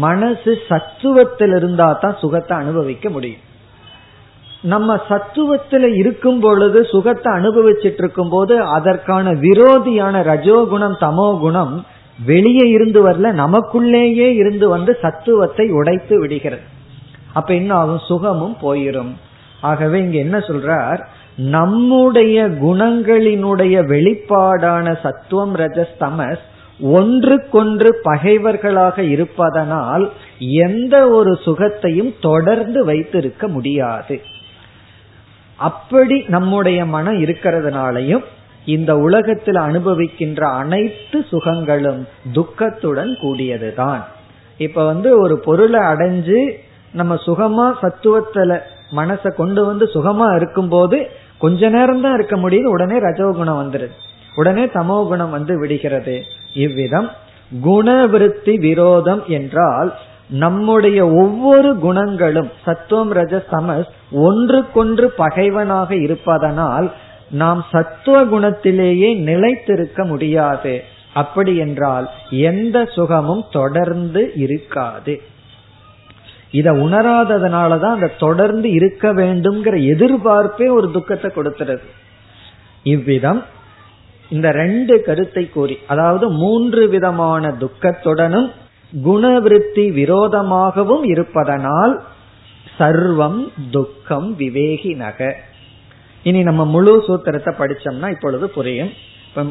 [0.03, 3.43] மனசு சத்துவத்தில் இருந்தா தான் சுகத்தை அனுபவிக்க முடியும்.
[4.65, 11.85] நம்ம சத்துவத்துல இருக்கும் பொழுது சுகத்தை அனுபவிச்சுட்டு இருக்கும் போது அதற்கான விரோதியான ரஜோகுணம் தமோ குணம்
[12.25, 16.61] வெளியே இருந்து வரல நமக்குள்ளேயே இருந்து வந்து சத்துவத்தை உடைத்து விடுகிறது.
[17.33, 18.01] அப்ப என்ன ஆகும்?
[18.07, 19.13] சுகமும் போயிரும்.
[19.61, 21.01] ஆகவே இங்க என்ன சொல்றார்?
[21.35, 26.43] நம்முடைய குணங்களினுடைய வெளிப்பாடான சத்துவம் ரஜஸ் தமஸ்
[26.79, 34.21] ஒன்றுக்கொன்று பகைவர்களாக இருப்பதனால் எந்த ஒரு சுகத்தையும் தொடர்ந்து வைத்திருக்க முடியாது.
[35.55, 38.23] அப்படி நம்முடைய மனம் இருக்கிறதுனாலையும்
[38.65, 44.01] இந்த உலகத்தில் அனுபவிக்கின்ற அனைத்து சுகங்களும் துக்கத்துடன் கூடியதுதான்.
[44.57, 46.51] இப்ப வந்து ஒரு பொருளை அடைஞ்சு
[46.91, 48.59] நம்ம சுகமா சத்துவத்துல
[48.95, 53.91] மனசை கொண்டு வந்து சுகமா இருக்கும்போது கொஞ்ச நேரம் தான் இருக்க முடியுது உடனே ரஜோகுணம் வந்துருது.
[54.35, 56.23] உடனே தமோ குணம் வந்து விடுகிறது.
[56.53, 57.09] இவ்விதம்
[57.63, 59.93] குணவிருத்தி விரோதம் என்றால்
[60.29, 66.91] நம்முடைய ஒவ்வொரு குணங்களும் சத்துவம் ரஜ சமஸ் ஒன்றுக்கொன்று பகைவனாக இருப்பதனால்
[67.29, 70.83] நாம் சத்துவ குணத்திலேயே நிலைத்திருக்க முடியாது.
[71.13, 75.21] அப்படி என்றால் எந்த சுகமும் தொடர்ந்து இருக்காது.
[76.51, 81.85] இத உணராததுனாலதான் அந்த தொடர்ந்து இருக்க வேண்டும்ங்கிற எதிர்பார்ப்பே ஒரு துக்கத்தை கொடுத்துறது
[82.83, 83.43] இவ்விதம்
[84.29, 88.51] இந்த ரெண்டு கருத்தை கூறி அதாவது மூன்று விதமான துக்கத்துடனும்
[88.91, 92.03] குணவிருத்தி விரோதமாகவும் இருப்பதனால்
[92.79, 95.35] சர்வம் துக்கம் விவேகி நக.
[96.23, 98.91] இனி நம்ம முழு சூத்திரத்தை படிச்சோம்னா இப்பொழுது புரியும்.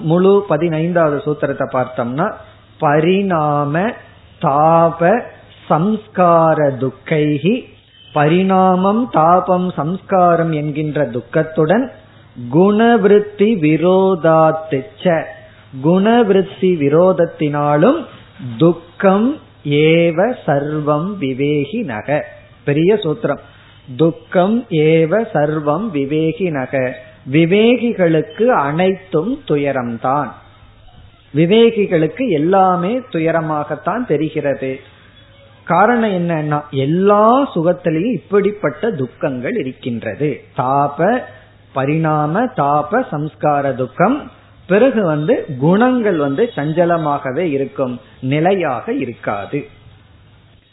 [0.02, 2.32] முழு பதினைந்தாவது சூத்திரத்தை பார்த்தோம்னா
[2.78, 3.92] பரிணாம
[4.40, 5.20] தாப
[5.68, 7.64] சம்ஸ்கார துக்கைகி
[8.12, 11.88] பரிணாமம் தாபம் சம்ஸ்காரம் என்கின்ற துக்கத்துடன்
[12.52, 15.24] குணவிருத்தி விரோதாத்திச்ச.
[15.84, 18.04] குணவிருத்தி விரோதத்தினாலும்
[18.58, 22.26] துக்கம் ஏவ சர்வம் விவேகி நக
[22.64, 23.38] பெரிய சூத்திரம்.
[23.96, 26.96] துக்கம் ஏவ சர்வம் விவேகி நக
[27.32, 30.32] விவேகிகளுக்கு அனைத்தும் துயரம்தான்.
[31.34, 34.80] விவேகிகளுக்கு எல்லாமே துயரமாகத்தான் தெரிகிறது.
[35.64, 40.44] காரணம் என்னன்னா எல்லா சுகத்திலையும் இப்படிப்பட்ட துக்கங்கள் இருக்கின்றது.
[40.58, 41.22] தாப
[41.72, 44.30] பரிணாம தாப சம்ஸ்கார துக்கம்
[44.66, 49.66] பிறகு வந்து குணங்கள் வந்து சஞ்சலமாகவே இருக்கும் நிலையாக இருக்காது.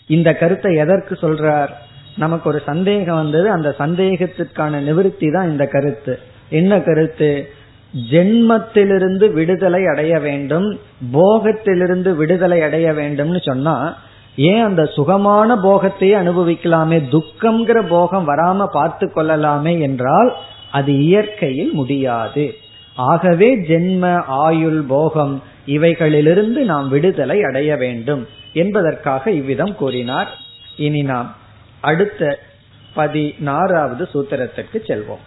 [0.07, 1.69] இந்த கருத்தை எதற்கு சொல்றார்?
[2.17, 6.19] நமக்கு ஒரு சந்தேகம் வந்தது அந்த சந்தேகத்திற்கான நிவர்த்தி தான் இந்த கருத்து.
[6.49, 7.49] என்ன கருத்து?
[8.11, 10.79] ஜென்மத்திலிருந்து விடுதலை அடைய வேண்டும்
[11.13, 13.97] போகத்திலிருந்து விடுதலை அடைய வேண்டும்னு சொன்னா
[14.35, 20.33] ஏன் அந்த சுகமான போகத்தையே அனுபவிக்கலாமே துக்கம்ங்கிற போகம் வராம பார்த்து கொள்ளலாமே என்றால்
[20.71, 22.55] அது இயற்கையில் முடியாது.
[22.95, 30.37] ஆகவே ஜென்ம ஆயுள் போகம் இவைகளிலிருந்து நாம் விடுதலை அடைய வேண்டும் என்பதற்காக இவ்விதம் கூறினார்.
[30.77, 31.35] இனி நாம்
[31.79, 32.39] அடுத்த
[32.93, 35.23] பதினாறாவது சூத்திரத்திற்கு செல்வோம்.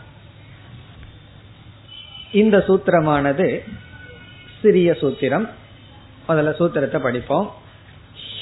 [2.32, 3.60] இந்த சூத்திரமானது
[4.62, 5.48] சிறிய சூத்திரம்.
[6.28, 7.54] முதல்ல சூத்திரத்தை படிப்போம்.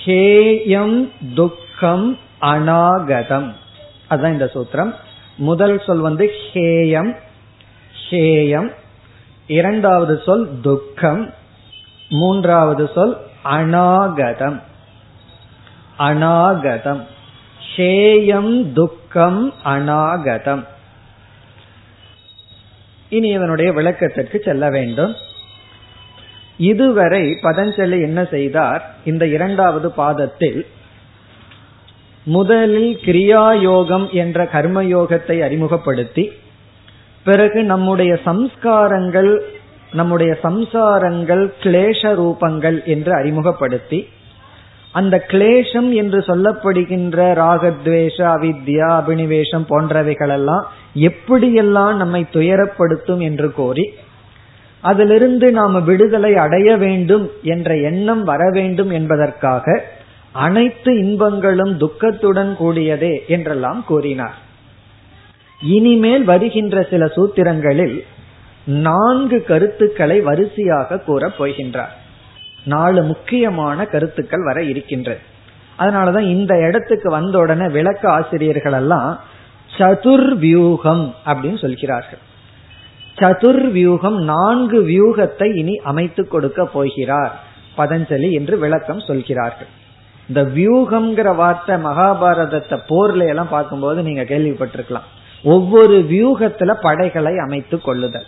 [0.04, 3.52] ஹேயம் துக்கம் அநாகதம்.
[4.08, 4.94] அதுதான் இந்த சூத்திரம்.
[5.36, 7.16] முதல் சொல் வந்து ஹேயம்.
[8.10, 8.80] ஹேயம்
[9.46, 11.34] இரண்டாவது சொல் துக்கம்.
[12.08, 14.62] மூன்றாவது சொல் அநாகதம்.
[15.98, 17.06] அநாகதம்.
[17.76, 20.66] ஷேயம் துக்கம் அநாகதம்.
[23.08, 25.14] இனி இதனுடைய விளக்கத்திற்கு செல்ல வேண்டும்.
[26.56, 28.94] இதுவரை பதஞ்சலி என்ன செய்தார்?
[29.04, 30.66] இந்த இரண்டாவது பாதத்தில்
[32.24, 36.32] முதலில் கிரியா யோகம் என்ற கர்மயோகத்தை அறிமுகப்படுத்தி
[37.24, 39.40] பிறகு நம்முடைய சம்ஸ்காரங்கள்
[39.92, 44.08] நம்முடைய சம்சாரங்கள் கிளேஷ ரூபங்கள் என்று அறிமுகப்படுத்தி
[44.92, 53.86] அந்த கிளேஷம் என்று சொல்லப்படுகின்ற ராகத்வேஷ அவித்யா அபினிவேஷம் போன்றவைகளெல்லாம் எப்படியெல்லாம் நம்மை துயரப்படுத்தும் என்று கோரி
[54.80, 59.82] அதிலிருந்து நாம் விடுதலை அடைய வேண்டும் என்ற எண்ணம் வர வேண்டும் என்பதற்காக
[60.32, 64.38] அனைத்து இன்பங்களும் துக்கத்துடன் கூடியதே என்றெல்லாம் கூறினார்.
[65.62, 68.00] இனிமேல் வருகின்ற சில சூத்திரங்களில்
[68.64, 71.92] நான்கு கருத்துக்களை வரிசையாக கூறப் போகின்றார்.
[72.64, 75.20] நாலு முக்கியமான கருத்துக்கள் வர இருக்கின்றது.
[75.78, 79.20] அதனாலதான் இந்த இடத்துக்கு வந்த உடனே விளக்க ஆசிரியர்கள் எல்லாம்
[79.78, 82.18] சதுர் வியூகம் அப்படின்னு சொல்கிறார்கள்.
[83.16, 87.40] சதுர் வியூகம் நான்கு வியூகத்தை இனி அமைத்து கொடுக்க போகிறார்.
[87.76, 89.66] பதஞ்சலி என்று விளக்கம் சொல்கிறார்கள்.
[90.28, 95.08] இந்த வியூகம்ங்கிற வார்த்தை மகாபாரதத்தை போர்ல எல்லாம் பார்க்கும்போது நீங்க கேள்விப்பட்டிருக்கலாம்.
[95.44, 98.26] ஒவ்வொரு வியூகத்துல படைகளை அமைத்து கொள்ளுதல்.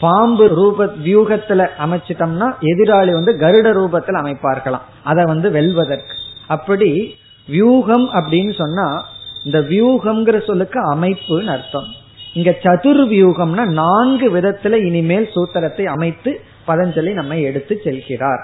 [0.00, 4.80] பாம்பு ரூப வியூகத்துல அமைச்சிட்டோம்னா எதிராளி வந்து கருட ரூபத்தில் அமைப்பார்களாம்.
[5.02, 6.12] அதை வந்து வெல்வதற்கு.
[6.46, 7.16] அப்படி
[7.48, 9.08] வியூகம் அப்படின்னு சொன்னா
[9.44, 11.86] இந்த வியூகம்ங்கிற சொல்லுக்கு அமைப்புன்னு அர்த்தம்.
[12.32, 18.42] இங்க சதுர் வியூகம்னா நான்கு விதத்துல இனிமேல் சூத்திரத்தை அமைத்து பதஞ்சலி நம்மை எடுத்து செல்கிறார்.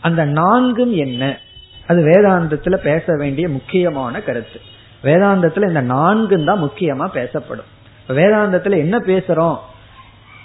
[0.00, 1.38] அந்த நான்கும் என்ன?
[1.86, 4.60] அது வேதாந்தத்துல பேச வேண்டிய முக்கியமான கருத்து.
[5.02, 7.64] வேதாந்தத்துல இந்த நான்கு தான் முக்கியமா பேசப்படும்.
[8.08, 9.58] வேதாந்தத்துல என்ன பேசுறோம்?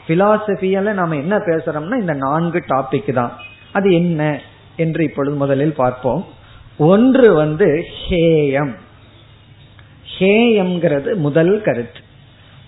[0.07, 3.31] பிலாசபியில நாம என்ன பேசுறோம்னா இந்த நான்கு டாபிக் தான்.
[3.71, 4.39] அது என்ன
[4.75, 6.25] என்று இப்பொழுது முதலில் பார்ப்போம்.
[6.77, 8.73] ஒன்று வந்து ஹேயம்.
[10.19, 11.99] ஹேயம்ங்கிறது முதல் கருத்து.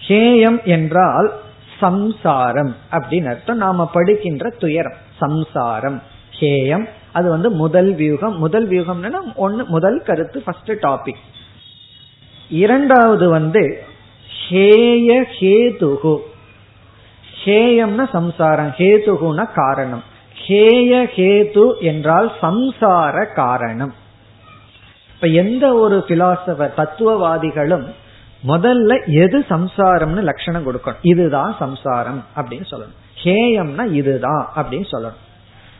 [0.07, 1.33] ஹேயம் என்றால்
[1.79, 3.57] சம்சாரம் அப்படின்னு அர்த்தம்.
[3.57, 6.01] நாம படிக்கின்ற துயரம் சம்சாரம்.
[6.39, 8.37] ஹேயம் அது வந்து முதல் வியூகம்.
[8.37, 11.23] முதல் வியூகம்னா ஒன்னு முதல் கருத்து ஃபர்ஸ்ட் டாபிக்
[12.49, 13.83] இரண்டாவது வந்து
[14.49, 16.17] ஹேய ஹேதுகு.
[17.45, 20.03] ஹேயம்னா சம்சாரம் ஹேதுகுனா காரணம்.
[20.47, 23.93] ஹேய ஹேது என்றால் சம்சார காரணம்.
[25.13, 27.85] இப்ப எந்த ஒரு பிலாசபர் தத்துவவாதிகளும்
[28.47, 30.97] முதல்ல எது சம்சாரம்னு லட்சணம் கொடுக்கணும்?
[31.01, 33.23] இதுதான் சம்சாரம் அப்படின்னு சொல்லணும்.
[33.23, 35.25] ஹேயம்னா இதுதான் அப்படின்னு சொல்லணும்.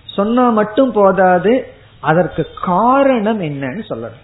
[0.05, 4.21] சொன்னா மட்டும் போதாது அதற்கு காரணம் என்னன்னு சொல்லணும்.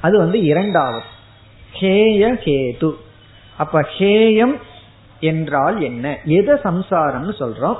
[0.00, 1.16] அது வந்து இரண்டாவது.
[1.80, 2.92] ஹேய ஹேது
[3.56, 4.60] அப்ப ஹேயம்
[5.20, 6.18] என்றால் என்ன?
[6.24, 7.76] எதை சம்சாரம்னு சொல்றோம்?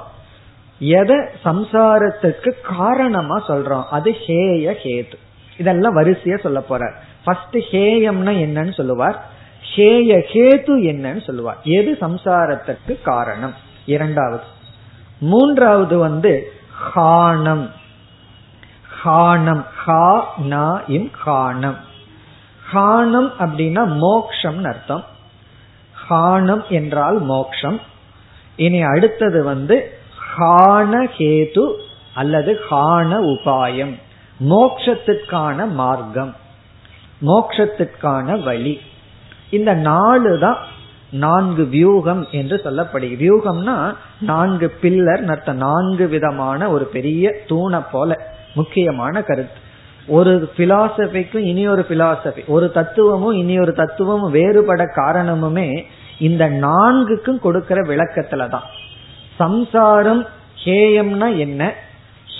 [0.79, 3.85] எதை சம்சாரத்துக்கு காரணமா சொல்றோம்?
[3.91, 5.13] அது ஹேய ஹேது
[5.59, 9.27] இதெல்லாம் வரிசையா சொல்ல போறார் ஃபர்ஸ்ட் ஹேயம்னா என்னன்னு சொல்லுவார்.
[9.77, 11.59] ஹேய ஹேது என்னன்னு சொல்லுவார்.
[11.63, 13.55] எது சம்சாரத்துக்கு காரணம்?
[13.87, 14.43] இரண்டாவது.
[15.19, 16.53] மூன்றாவது வந்து
[16.95, 17.71] ஹானம்.
[19.05, 19.65] ஹானம்.
[19.77, 21.87] ஹா நா இம் ஹானம்
[22.73, 25.05] ஹானம் அப்படின்னா மோக்ஷம் அர்த்தம்.
[26.11, 27.81] ஹானம் என்றால் மோக்ஷம்.
[28.57, 29.93] இனி அடுத்தது வந்து
[30.39, 31.73] ஹான ஹேது
[32.15, 33.95] அல்லது ஹான உபாயம்.
[34.49, 36.35] மோக்ஷத்திற்கான மார்க்கம்.
[37.27, 38.81] மோக்ஷத்திற்கான வழி.
[39.51, 40.59] இந்த நாலு தான்
[41.11, 43.23] நான்கு வியூகம் என்று சொல்லப்படுகிறது.
[43.25, 45.57] வியூகம்னா நான்கு பில்லர் அர்த்தம்.
[45.57, 49.67] நான்கு விதமான ஒரு பெரிய தூணை போல முக்கியமான கருத்து.
[50.09, 55.85] ஒரு பிலாசபிக்கும் இனி ஒரு பிலாசபி ஒரு தத்துவமும் இனி ஒரு தத்துவமும் வேறுபட காரணமுமே
[56.19, 58.63] இந்த நான்குக்கும் கொடுக்கிற விளக்கத்துல தான்.
[59.37, 60.27] சம்சாரம்
[60.65, 61.75] ஹேயம்னா என்ன?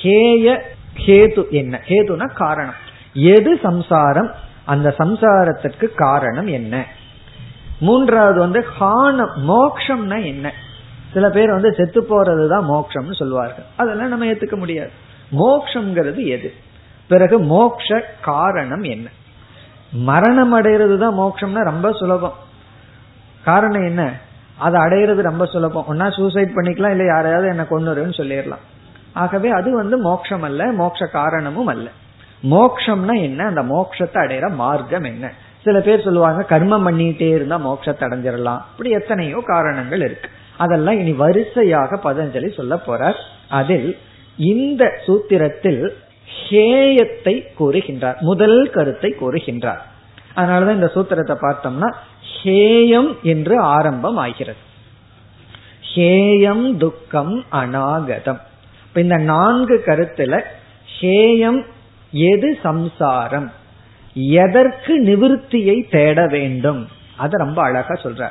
[0.03, 0.61] ஹேய
[1.07, 1.81] ஹேது என்ன?
[1.89, 2.75] ஹேதுனா காரணம்.
[3.13, 4.31] எது சம்சாரம்?
[4.65, 6.85] அந்த சம்சாரத்திற்கு காரணம் என்ன?
[7.81, 10.53] மூன்றாவது வந்து ஹானம் மோக்ஷம்னா என்ன?
[11.13, 14.91] சில பேர் வந்து செத்து போறதுதான் மோக்ஷம்னு சொல்லுவார்கள் அதெல்லாம் நம்ம ஏத்துக்க முடியாது.
[15.33, 16.55] மோக்ஷங்கிறது எது?
[17.09, 19.09] பிறகு மோக்ஷ காரணம் என்ன?
[19.93, 22.35] மரணம் அடைகிறது தான் மோக்ஷம்னா ரொம்ப சுலபம்.
[23.45, 24.13] காரணம் என்ன?
[24.57, 25.85] அதை அடையிறது ரொம்ப சுலபம்.
[25.91, 28.65] ஒன்னா சூசைட் பண்ணிக்கலாம் இல்ல யாரையாவது என்ன கொண்டுருன்னு சொல்லிடலாம்.
[29.13, 31.89] ஆகவே அது வந்து மோக்ஷம் அல்ல மோக்ஷ காரணமும் அல்ல.
[32.43, 33.47] மோக்ஷம்னா என்ன?
[33.47, 35.33] அந்த மோக்ஷத்தை அடையிற மார்க்கம் என்ன?
[35.65, 38.61] சில பேர் சொல்லுவாங்க கர்மம் பண்ணிட்டே இருந்தா மோட்சத்தை அடைஞ்சிடலாம்.
[38.71, 40.29] இப்படி எத்தனையோ காரணங்கள் இருக்கு.
[40.57, 43.19] அதெல்லாம் இனி வரிசையாக பதஞ்சலி சொல்ல போறார்.
[43.49, 43.99] அதில்
[44.37, 45.97] இந்த சூத்திரத்தில்
[46.37, 49.83] ஹேயத்தை கூறுகின்றார் முதல் கருத்தை கூறுகின்றார்
[50.35, 51.91] அதனாலதான் இந்த சூத்திரத்தை பார்த்தோம்னா
[52.43, 54.63] ஹேயம் என்று ஆரம்பம் ஆகிறது
[55.95, 58.41] ஹேயம் துக்கம் அநாகதம்.
[58.87, 60.43] இப்ப இந்த நான்கு கருத்துல
[61.01, 61.61] ஹேயம்
[62.13, 63.49] எது சம்சாரம்?
[64.15, 66.89] எதற்கு நிவிருத்தியை தேட வேண்டும்?
[67.17, 68.29] அது ரொம்ப அழகா சொல்ற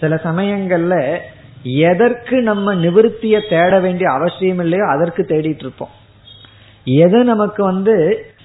[0.00, 0.94] சில சமயங்கள்ல
[1.62, 5.94] எதற்கு நம்ம நிவிருத்திய தேட வேண்டிய அவசியம் இல்லையோ அதற்கு தேடிட்டு இருப்போம்.
[6.86, 7.94] எது நமக்கு வந்து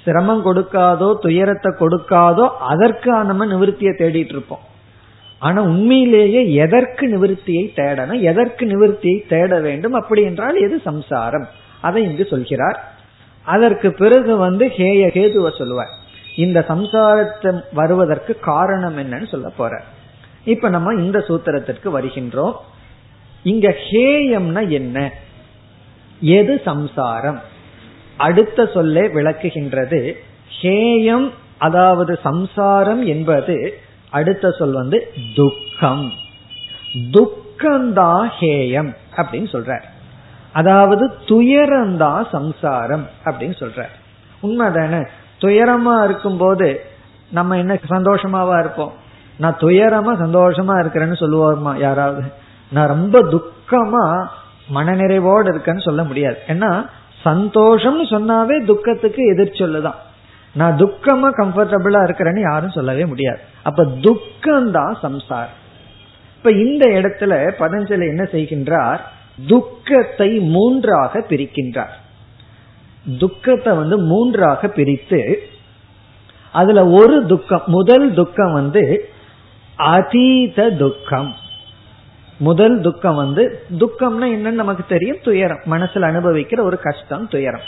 [0.04, 4.64] சிரமம் கொடுக்காதோ துயரத்தை கொடுக்காதோ அதற்கு நம்ம நிவிருத்தியை தேடிட்டு இருப்போம்.
[5.42, 11.48] ஆனா உண்மையிலேயே எதற்கு நிவிருத்தியை தேடணும் எதற்கு நிவிருத்தியை தேட வேண்டும் அப்படி என்றால் எது சம்சாரம்?
[11.82, 12.78] அதை இங்கு சொல்கிறார்.
[13.46, 15.92] அதற்கு பிறகு வந்து ஹேய கேதுவ சொல்லுவார்.
[16.36, 19.74] இந்த சம்சாரத்தை வருவதற்கு காரணம் என்னன்னு சொல்ல போற
[20.54, 22.56] இப்ப நம்ம இந்த சூத்திரத்திற்கு வருகின்றோம்.
[23.44, 24.98] இங்க ஹேயம்னா என்ன?
[26.22, 27.40] எது சம்சாரம்?
[28.18, 30.14] அடுத்த சொல்லே விளக்குகின்றது.
[30.62, 36.12] ஹேயம் அதாவது சம்சாரம் என்பது அடுத்த சொல் வந்து துக்கம்.
[37.12, 39.84] துக்கந்தா ஹேயம் அப்படின்னு சொல்றார்.
[40.52, 43.94] அதாவது துயரந்தா சம்சாரம் அப்படின்னு சொல்றார்.
[44.44, 45.08] உண்மைதானே?
[45.40, 46.82] துயரமா இருக்கும் போது
[47.32, 48.94] நம்ம என்ன சந்தோஷமாவா இருப்போம்?
[49.38, 52.32] நான் துயரமா சந்தோஷமா இருக்கிறேன்னு சொல்லுவோமா யாராவது?
[52.72, 54.28] நான் ரொம்ப துக்கமா
[54.76, 56.38] மனநிறைவோடு இருக்கேன்னு சொல்ல முடியாது.
[56.48, 56.90] ஏன்னா
[57.26, 60.00] சந்தோஷம்னு சொன்னாவே துக்கத்துக்கு எதிர்ச்சொல்லுதான்
[60.54, 63.40] நான் துக்கமா கம்ஃபர்டபுளா இருக்கிறேன்னு யாரும் சொல்லவே முடியாது.
[63.64, 65.64] அப்ப துக்கம் தான் சம்சாரம்.
[66.38, 69.00] இப்ப இந்த இடத்துல பதஞ்சலி என்ன செய்கின்றார்?
[69.48, 71.96] துக்கத்தை மூன்றாக பிரிக்கின்றார்.
[73.20, 75.42] துக்கத்தை வந்து மூன்றாக பிரித்து
[76.52, 79.10] அதுல ஒரு துக்கம் முதல் துக்கம் வந்து
[79.76, 81.36] அதீத துக்கம்.
[82.38, 85.62] முதல் துக்கம் வந்து துக்கம்னா என்னன்னு நமக்கு தெரியும் துயரம்.
[85.66, 87.62] மனசுல அனுபவிக்கிற ஒரு கஷ்டம் துயரம்.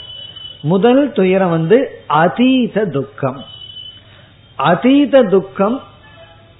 [0.61, 3.43] முதல் துயரம் வந்து அதீத துக்கம்.
[4.55, 5.81] அதீத துக்கம்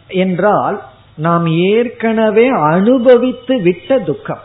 [0.07, 0.83] என்றால்
[1.15, 4.41] நாம் ஏற்கனவே அனுபவித்து விட்ட துக்கம்.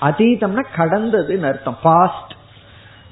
[0.00, 2.32] அதீதம்னா கடந்ததுன்னு அர்த்தம் பாஸ்ட்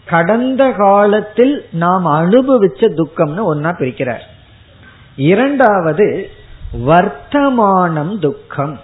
[0.05, 4.23] கடந்த காலத்தில் நாம் அனுபவிச்ச துக்கம்னு ஒன்னா பிரிக்கிறார்.
[5.17, 6.31] இரண்டாவது
[6.87, 8.81] வர்த்தமானம் துக்கம்.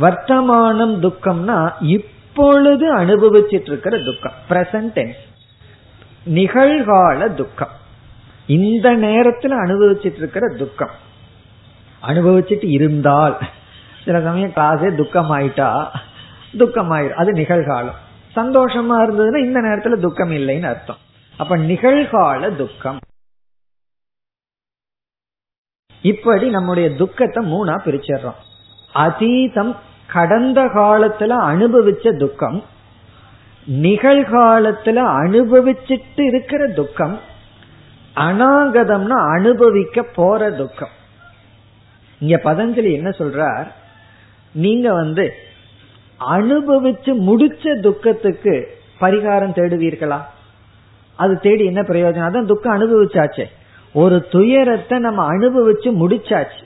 [0.00, 5.12] வர்த்தமானம் துக்கம்னா இப்பொழுது அனுபவிச்சிட்டு இருக்கிற துக்கம் பிரசன்ட்
[6.26, 7.74] நிகழ்கால துக்கம்.
[8.46, 10.94] இந்த நேரத்தில் அனுபவிச்சிட்டு இருக்கிற துக்கம்.
[12.02, 13.38] அனுபவிச்சுட்டு இருந்தால்.
[14.04, 15.88] சில சமயம் கிளாஸே துக்கம் ஆயிட்டா
[16.58, 17.98] துக்கம் அது நிகழ்காலம்.
[18.36, 20.96] சந்தோஷமா இருந்ததுன்னா இந்த நேரத்துல துக்கம் இல்லைன்னு அர்த்தம்.
[21.36, 22.98] அப்ப நிகழ்கால துக்கம்.
[26.02, 28.40] இப்படி நம்முடைய துக்கத்தை மூணா பிரிச்சிடுறோம்.
[28.94, 29.76] அதீதம்
[30.06, 32.64] கடந்த காலத்துல அனுபவிச்ச துக்கம்
[33.72, 37.20] நிகழ்காலத்துல அனுபவிச்சுட்டு இருக்கிற துக்கம்
[38.16, 40.88] அனாகதம்னா அனுபவிக்க போற துக்கம்.
[42.18, 43.66] இங்க பதஞ்சலி என்ன சொல்றார்?
[44.52, 45.32] நீங்க வந்து
[46.30, 50.20] அனுபவிச்சு முடிச்ச துக்கத்துக்கு பரிகாரம் தேடுவீர்களா?
[51.16, 52.28] அது தேடி என்ன பிரயோஜனம்?
[52.28, 53.44] அதான் துக்கம் அனுபவிச்சாச்சே.
[53.92, 56.62] ஒரு துயரத்தை நம்ம அனுபவிச்சு முடிச்சாச்சு.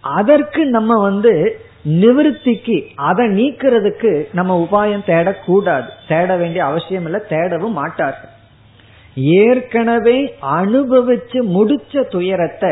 [0.00, 5.88] அதற்கு நம்ம வந்து நிவிருத்திக்கு அதை நீக்கிறதுக்கு நம்ம உபாயம் தேடக்கூடாது.
[6.08, 8.30] தேட வேண்டிய அவசியம் இல்லை தேடவும் மாட்டார்கள்.
[9.14, 12.70] ஏற்கனவே அனுபவிச்சு முடிச்ச துயரத்தை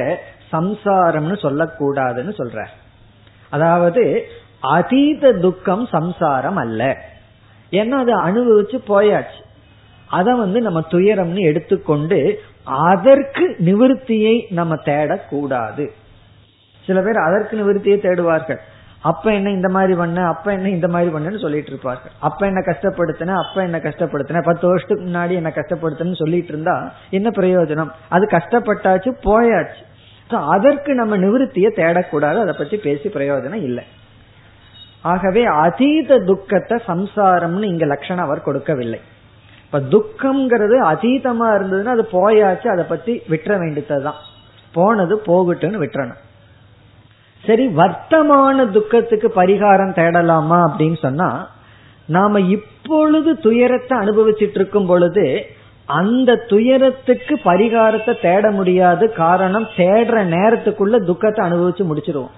[0.52, 2.64] சம்சாரம்னு சொல்லக்கூடாதுன்னு சொல்ற
[3.50, 4.26] அதாவது
[4.60, 6.96] அதீத துக்கம் சம்சாரம் அல்ல.
[7.72, 9.40] ஏன்னா அது அனுபவிச்சு போயாச்சு.
[10.06, 15.90] அதை வந்து நம்ம துயரம்னு எடுத்துக்கொண்டு அதற்கு நிவிருத்தியை நம்ம தேடக்கூடாது.
[16.88, 18.60] சில பேர் அதற்கு நிவிருத்தியை தேடுவார்கள்.
[19.10, 22.14] அப்ப என்ன இந்த மாதிரி பண்ண அப்ப என்ன இந்த மாதிரி பண்ணு சொல்லிட்டு இருப்பார்கள்.
[22.28, 24.42] அப்ப என்ன கஷ்டப்படுத்தின அப்ப என்ன கஷ்டப்படுத்தின.
[24.44, 26.76] பத்து வருஷத்துக்கு முன்னாடி என்ன கஷ்டப்படுத்தினு சொல்லிட்டு இருந்தா
[27.18, 27.92] என்ன பிரயோஜனம்?
[28.08, 29.84] அது கஷ்டப்பட்டாச்சு போயாச்சு.
[30.54, 32.38] அதற்கு நம்ம நிவிருத்தியை தேடக்கூடாது.
[32.44, 33.84] அதை பத்தி பேசி பிரயோஜனம் இல்லை.
[35.02, 39.00] ஆகவே அதீத துக்கத்தை சம்சாரம்னு இங்க லட்சணம் அவர் கொடுக்கவில்லை.
[39.64, 44.20] இப்ப துக்கம்ங்கிறது அதீதமா இருந்ததுன்னா அது போயாச்சு அதை பத்தி விட்டுற வேண்டியதுதான்.
[44.76, 46.22] போனது போகட்டும்னு விட்டுறணும்.
[47.44, 51.50] சரி வர்த்தமான துக்கத்துக்கு பரிகாரம் தேடலாமா அப்படின்னு சொன்னா
[52.06, 55.46] நாம இப்பொழுது துயரத்தை அனுபவிச்சுட்டு இருக்கும் பொழுது
[55.86, 62.34] அந்த துயரத்துக்கு பரிகாரத்தை தேட முடியாது காரணம் தேடுற நேரத்துக்குள்ள துக்கத்தை அனுபவிச்சு முடிச்சிருவோம்.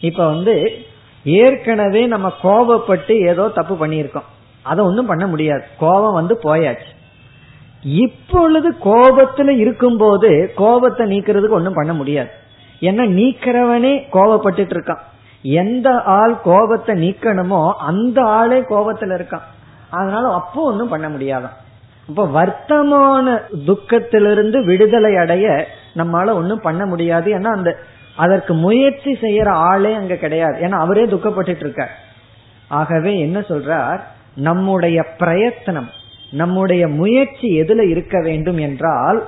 [0.00, 0.84] இப்ப வந்து
[1.24, 4.28] ஏற்கனவே நம்ம கோபப்பட்டு ஏதோ தப்பு பண்ணியிருக்கோம்.
[4.62, 5.64] அதை ஒன்றும் பண்ண முடியாது.
[5.78, 6.90] கோபம் வந்து போயாச்சு.
[7.82, 12.30] இப்பொழுது கோபத்துல இருக்கும்போது கோபத்தை நீக்கிறதுக்கு ஒன்றும் பண்ண முடியாது.
[12.80, 14.98] ஏன்னா நீக்கிறவனே கோவப்பட்டுட்டு இருக்கான்.
[15.42, 19.42] எந்த ஆள் கோபத்தை நீக்கணுமோ அந்த ஆளே கோபத்துல இருக்கான்.
[19.90, 21.56] அதனால அப்போ ஒன்றும் பண்ண முடியாதான்.
[22.08, 27.38] இப்ப வர்த்தமான துக்கத்திலிருந்து விடுதலை அடைய நம்மளால ஒன்றும் பண்ண முடியாது.
[27.38, 27.78] ஏன்னா அந்த
[28.16, 30.66] அதற்கு முயற்சி செய்யற ஆளே அங்க கிடையாது.
[30.66, 31.98] ஏன்னா அவரே துக்கப்பட்டு இருக்கார்.
[32.68, 34.00] ஆகவே என்ன சொல்றார்?
[34.34, 35.88] நம்முடைய பிரயத்தனம்
[36.30, 39.24] நம்முடைய முயற்சி எதுல இருக்க வேண்டும் என்றால்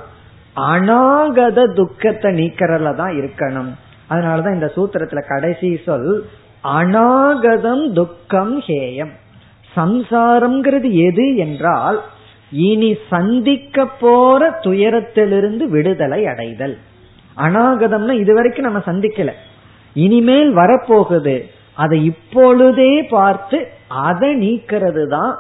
[0.57, 3.71] அனாகத துக்கத்தை நீக்கிறதுல தான் இருக்கணும்.
[4.11, 6.27] அதனாலதான் இந்த சூத்திரத்துல கடைசி சொல்
[6.65, 9.13] அனாகதம் துக்கம் ஹேயம்.
[9.77, 12.01] சம்சாரம்ங்கிறது எது என்றால்
[12.51, 16.79] இனி சந்திக்க போற துயரத்திலிருந்து விடுதலை அடைதல்.
[17.37, 19.33] அனாகதம்னா இதுவரைக்கும் நம்ம சந்திக்கல.
[19.93, 21.37] இனிமேல் வரப்போகுது.
[21.75, 25.33] அதை இப்பொழுதே பார்த்து அதை நீக்கிறது தான்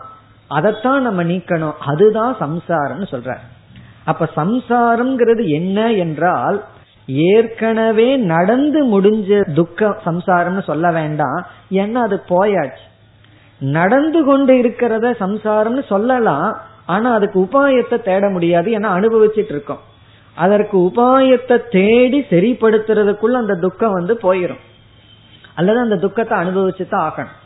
[0.46, 1.76] அதைத்தான் நம்ம நீக்கணும்.
[1.78, 3.38] அதுதான் சம்சாரம்னு சொல்ற
[4.10, 6.58] அப்ப சம்சாரம்ங்கிறது என்ன என்றால்
[7.32, 11.40] ஏற்கனவே நடந்து முடிஞ்ச துக்க சம்சாரம்னு சொல்ல வேண்டாம்.
[11.82, 12.84] ஏன்னா அது போயாச்சு.
[13.60, 16.48] நடந்து கொண்டு இருக்கிறத சம்சாரம்னு சொல்லலாம்.
[16.94, 19.82] ஆனா அதுக்கு உபாயத்தை தேட முடியாது ஏன்னா அனுபவிச்சுட்டு இருக்கோம்.
[20.36, 24.62] அதற்கு உபாயத்தை தேடி சரிப்படுத்துறதுக்குள்ள அந்த துக்கம் வந்து போயிடும்
[25.54, 27.36] அல்லது அந்த துக்கத்தை அனுபவிச்சு தான் ஆகணும்.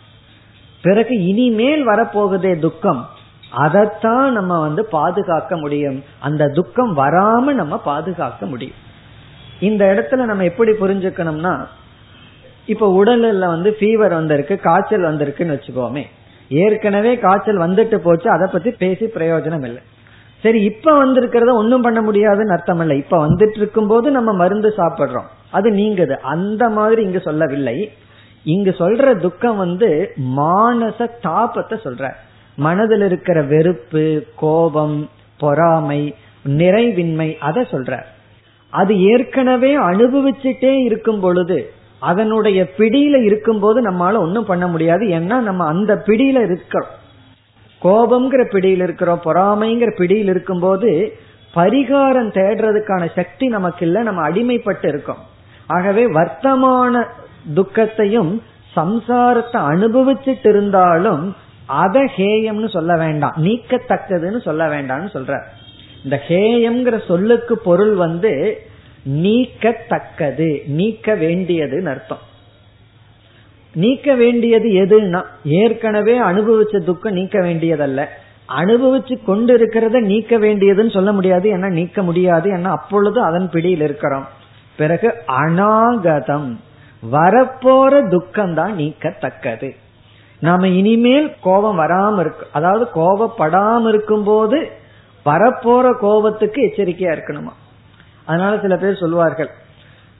[0.84, 3.02] பிறகு இனிமேல் வரப்போகுதே துக்கம்.
[3.50, 6.02] அதைத்தான் நம்ம வந்து பாதுகாக்க முடியும்.
[6.20, 8.74] அந்த துக்கம் வராம நம்ம பாதுகாக்க முடியும்.
[9.60, 11.66] இந்த இடத்துல நம்ம எப்படி புரிஞ்சுக்கணும்னா
[12.66, 16.04] இப்ப உடல்ல வந்து ஃபீவர் வந்திருக்கு காய்ச்சல் வந்திருக்குன்னு வச்சுக்கோமே.
[16.48, 19.82] ஏற்கனவே காய்ச்சல் வந்துட்டு போச்சு அதை பத்தி பேசி பிரயோஜனம் இல்லை.
[20.40, 22.96] சரி இப்ப வந்திருக்கிறத ஒன்னும் பண்ண முடியாதுன்னு அர்த்தம் இல்லை.
[22.96, 25.26] இப்ப வந்துட்டு இருக்கும் போது நம்ம மருந்து சாப்பிடுறோம்.
[25.50, 26.16] அது நீங்குது.
[26.16, 27.92] அந்த மாதிரி இங்கு சொல்லவில்லை.
[28.44, 32.12] இங்கு சொல்ற துக்கம் வந்து மானச தாபத்தை சொல்ற.
[32.64, 34.04] மனதில் இருக்கிற வெறுப்பு
[34.42, 34.96] கோபம்
[35.38, 36.00] பொறாமை
[36.58, 37.92] நிறைவின்மை அதை சொல்ற.
[38.80, 41.58] அது ஏற்கனவே அனுபவிச்சுட்டே இருக்கும் பொழுது
[42.10, 45.04] அதனுடைய பிடியில இருக்கும் போது நம்மளால ஒன்றும் பண்ண முடியாது.
[45.18, 46.90] ஏன்னா நம்ம அந்த பிடியில இருக்கிறோம்.
[47.82, 50.90] கோபம்ங்கிற பிடியில் இருக்கிறோம் பொறாமைங்கிற பிடியில் இருக்கும்போது
[51.54, 55.22] பரிகாரம் தேடுறதுக்கான சக்தி நமக்கு இல்லை நம்ம அடிமைப்பட்டு இருக்கோம்.
[55.66, 57.02] ஆகவே வர்த்தமான
[57.54, 58.32] துக்கத்தையும்
[58.76, 61.22] சம்சாரத்தை அனுபவிச்சுட்டு இருந்தாலும்
[61.70, 63.36] அத ஹேயம்னு சொல்ல வேண்டாம்.
[63.36, 65.34] நீக்கத்தக்கதுன்னு சொல்ல வேண்டாம்னு சொல்ற.
[66.04, 68.32] இந்த ஹேயம்ங்கிற சொல்லுக்கு பொருள் வந்து
[69.08, 72.24] நீக்கத்தக்கது நீக்க வேண்டியதுன்னு அர்த்தம்.
[73.74, 78.04] நீக்க வேண்டியது எதுன்னா ஏற்கனவே அனுபவிச்ச துக்கம் நீக்க வேண்டியதல்ல.
[78.58, 84.26] அனுபவிச்சு கொண்டு இருக்கிறத நீக்க வேண்டியதுன்னு சொல்ல முடியாது ஏன்னா நீக்க முடியாது ஏன்னா அப்பொழுது அதன் பிடியில் இருக்கிறோம்.
[84.76, 86.50] பிறகு அனாகதம்
[87.12, 89.70] வரப்போற துக்கம் தான் நீக்கத்தக்கது.
[90.42, 92.44] நாம இனிமேல் கோபம் வராம இருக்கு.
[92.52, 94.58] அதாவது கோபப்படாம இருக்கும் போது
[95.26, 97.52] வரப்போற கோபத்துக்கு எச்சரிக்கையா இருக்கணுமா?
[98.26, 99.50] அதனால சில பேர் சொல்லுவார்கள்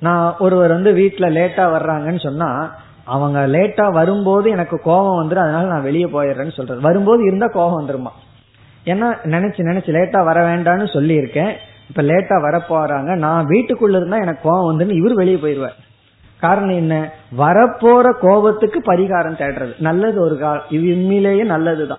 [0.03, 2.49] நான் ஒருவர் வந்து வீட்டுல லேட்டா வர்றாங்கன்னு சொன்னா
[3.07, 8.13] அவங்க லேட்டா வரும்போது எனக்கு கோபம் வந்துடும் அதனால நான் வெளியே போயிடுறேன்னு சொல்றது வரும்போது இருந்தா கோபம் வந்துருமா?
[8.87, 11.53] ஏன்னா நினைச்சு நினைச்சு லேட்டா வர வேண்டாம்னு சொல்லியிருக்கேன்
[11.89, 15.79] இப்ப லேட்டா வர போறாங்க நான் வீட்டுக்குள்ள இருந்தா எனக்கு கோபம் வந்துன்னு இவர் வெளியே போயிருவார்
[16.41, 17.13] காரணம் என்ன?
[17.39, 19.75] வரப்போற கோபத்துக்கு பரிகாரம் தேடுறது.
[19.79, 21.99] நல்லது ஒரு கால் இது உண்மையிலேயே நல்லதுதான்.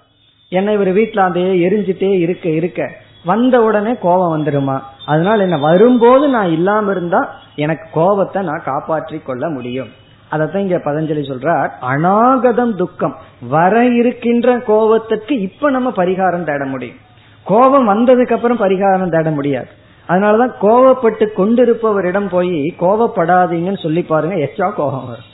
[0.51, 2.91] ஏன்னா இவர் வீட்டுல அதே எரிஞ்சிட்டே இருக்க இருக்க.
[3.25, 4.79] வந்த உடனே கோபம் வந்துருமா?
[5.05, 9.87] அதனால என்ன வரும்போது நான் இல்லாம இருந்தா எனக்கு கோபத்தை நான் காப்பாற்றி கொள்ள முடியும்.
[10.31, 11.69] அதத்தான் இங்க பதஞ்சலி சொல்றார்.
[11.79, 13.15] அநாகதம் துக்கம்.
[13.49, 16.95] வர இருக்கின்ற கோபத்துக்கு இப்ப நம்ம பரிகாரம் தேட முடியும்.
[17.43, 19.67] கோபம் வந்ததுக்கு அப்புறம் பரிகாரம் தேட முடியாது.
[20.11, 25.29] அதனாலதான் கோவப்பட்டு கொண்டிருப்பவரிடம் போய் கோவப்படாதீங்கன்னு சொல்லி பாருங்க எச்சா கோபம் வரும்.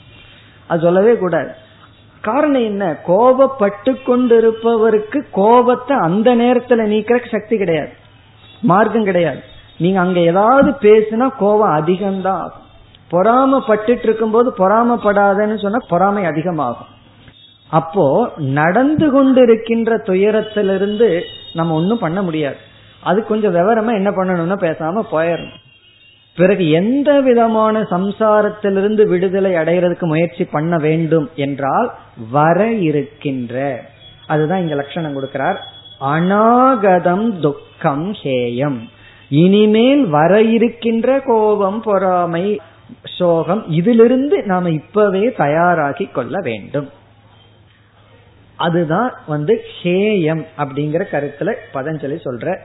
[0.68, 1.52] அது சொல்லவே கூடாது.
[2.22, 2.98] காரணம் என்ன?
[3.08, 7.90] கோபப்பட்டு கொண்டிருப்பவருக்கு கோபத்தை அந்த நேரத்துல நீக்கிற சக்தி கிடையாது.
[8.62, 9.40] மார்க்கம் கிடையாது.
[9.78, 12.66] நீங்க அங்க ஏதாவது பேசுனா கோபம் அதிகம்தான் ஆகும்.
[13.12, 16.96] பொறாமப்பட்டு இருக்கும் போது பொறாமப்படாதன்னு சொன்னா பொறாமை அதிகமாகும்.
[17.70, 21.22] அப்போ நடந்து கொண்டிருக்கின்ற துயரத்திலிருந்து
[21.54, 22.58] நம்ம ஒன்னும் பண்ண முடியாது.
[23.10, 25.60] அது கொஞ்சம் விவரமா என்ன பண்ணணும்னா பேசாம போயிடணும்.
[26.36, 31.90] பிறகு எந்த விதமான சம்சாரத்திலிருந்து விடுதலை அடைகிறதுக்கு முயற்சி பண்ண வேண்டும் என்றால்
[32.32, 33.82] வர இருக்கின்ற.
[34.28, 35.58] அதுதான் இங்க லட்சணம் கொடுக்கிறார்.
[36.00, 38.80] அநாகதம் துக்கம் ஹேயம்.
[39.30, 42.46] இனிமேல் வர இருக்கின்ற கோபம் பொறாமை
[43.18, 46.90] சோகம் இதிலிருந்து நாம இப்பவே தயாராகி கொள்ள வேண்டும்.
[48.56, 52.58] அதுதான் வந்து ஹேயம் அப்படிங்கிற கருத்துல பதஞ்சலி சொல்ற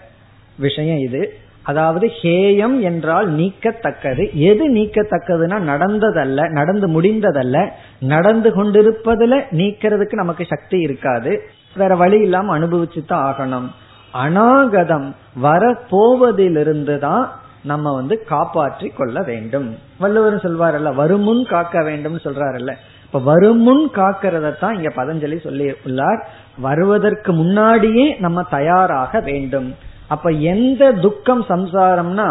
[0.58, 1.22] விஷயம் இது.
[1.62, 4.32] அதாவது ஹேயம் என்றால் நீக்கத்தக்கது.
[4.32, 11.42] எது நீக்கத்தக்கதுன்னா நடந்ததல்ல நடந்து முடிந்ததல்ல நடந்து கொண்டிருப்பதுல நீக்கிறதுக்கு நமக்கு சக்தி இருக்காது.
[11.76, 13.68] வேற வழி இல்லாம அனுபவிச்சு தான் ஆகணும்.
[14.14, 17.30] அனாகதம் வர போவதிலிருந்து தான்
[17.62, 19.76] நம்ம வந்து காப்பாற்றி கொள்ள வேண்டும்.
[19.98, 22.72] வள்ளுவர் சொல்வாரல்ல வருமுன் காக்க வேண்டும் சொல்றாருல்ல.
[23.04, 26.28] இப்ப வருமுன் காக்கிறதான் இங்க பதஞ்சலி சொல்லி உள்ளார்
[26.58, 29.74] வருவதற்கு முன்னாடியே நம்ம தயாராக வேண்டும்.
[30.14, 32.28] அப்ப எந்த துக்கம் சம்சாரம்னா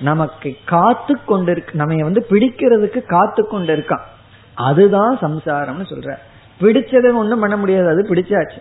[0.00, 4.06] நமக்கு காத்து கொண்டிருக்கு நம்ம வந்து பிடிக்கிறதுக்கு காத்து கொண்டு இருக்கான்
[4.54, 6.10] அதுதான் சம்சாரம்னு சொல்ற.
[6.60, 8.60] பிடிச்சதை ஒன்றும் பண்ண முடியாது அது பிடிச்சாச்சு.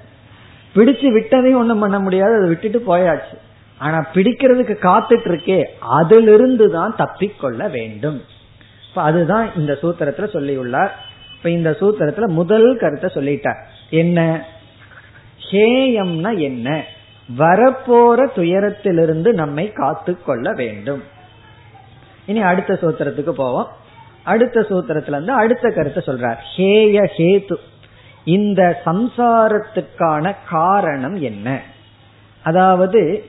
[0.75, 3.37] பிடிச்சு விட்டதையும் ஒன்றும் பண்ண முடியாது அதை விட்டுட்டு போயாச்சு.
[3.79, 5.59] ஆனா பிடிக்கிறதுக்கு காத்துட்டு இருக்கே
[5.99, 8.19] அதிலிருந்து தான் தப்பிக்கொள்ள வேண்டும்.
[8.93, 10.93] அதுதான் இந்த சூத்திரத்துல சொல்லியுள்ளார்.
[11.37, 13.61] இப்ப இந்த சூத்திரத்துல முதல் கருத்தை சொல்லிட்டார்.
[13.89, 14.19] என்ன?
[15.51, 16.83] ஹேயம்னா என்ன?
[17.35, 21.03] வரப்போற துயரத்திலிருந்து நம்மை காத்து கொள்ள வேண்டும்.
[22.25, 23.67] இனி அடுத்த சூத்திரத்துக்கு போவோம்.
[24.23, 26.37] அடுத்த சூத்திரத்துல இருந்து அடுத்த கருத்தை சொல்றார்.
[26.57, 27.55] ஹேய ஹேத்து.
[28.23, 31.61] இந்த சம்சாரத்துக்கான காரணம் என்ன?
[32.43, 33.25] அதாவது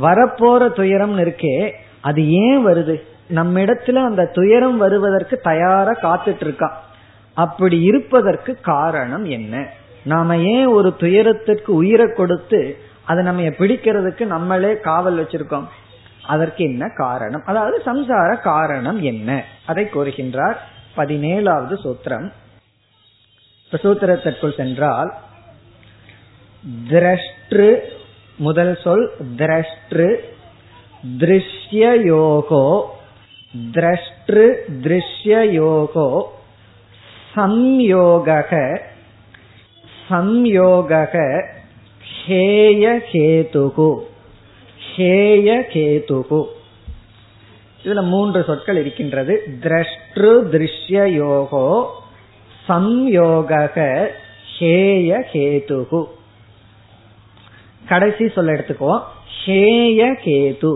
[0.00, 3.02] வரப்போற துயரம் இருக்கே அது ஏன் வருது?
[3.28, 6.74] நம்ம இடத்துல அந்த துயரம் வருவதற்கு தயாரா காத்துட்டு இருக்கான்
[7.34, 9.66] அப்படி இருப்பதற்கு காரணம் என்ன?
[10.02, 12.76] நாம ஏன் ஒரு துயரத்திற்கு உயிரை கொடுத்து
[13.10, 15.68] அதை நம்ம பிடிக்கிறதுக்கு நம்மளே காவல் வச்சிருக்கோம்.
[16.34, 17.44] அதற்கு என்ன காரணம்?
[17.46, 19.44] அதாவது சம்சார காரணம் என்ன?
[19.66, 20.58] அதை கூறுகின்றார்
[20.96, 22.28] பதினேழாவது சூத்திரம்.
[23.72, 25.10] சூத்திரத்திற்குள் சென்றால்
[26.88, 27.68] திரஷ்டு
[28.36, 29.06] முதல் சொல்
[29.36, 30.06] திரஷ்டு
[31.18, 32.64] திருஷ்யயோகோ
[33.76, 34.46] திரஷ்டு
[34.84, 36.08] திருஷ்யயோகோ
[37.34, 38.28] சம்யோக
[40.08, 41.02] சம்யோக
[42.18, 43.90] ஹேய கேதுகு
[44.96, 46.40] ஹேய கேதுகு
[47.84, 49.34] இதுல மூன்று சொற்கள் இருக்கின்றது.
[49.60, 51.86] திரஷ்டு திருஷ்யயோகோ
[52.68, 53.50] சம்யோக
[54.58, 56.04] ஹேய கேதுகு
[57.88, 59.02] கடைசி சொல்ல எடுத்துக்குவோம்.
[59.44, 60.72] ஹேய கேது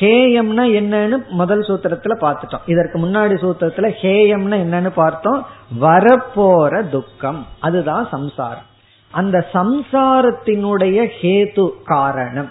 [0.00, 2.66] ஹேயம்னா என்னன்னு முதல் சூத்திரத்துல பார்த்துட்டோம்.
[2.66, 5.46] இதற்கு முன்னாடி சூத்திரத்துல ஹேயம்னா என்னன்னு பார்த்தோம்.
[5.80, 7.46] வரப்போற துக்கம்.
[7.58, 8.66] அதுதான் சம்சாரம்.
[9.10, 12.50] அந்த சம்சாரத்தினுடைய ஹேது காரணம்.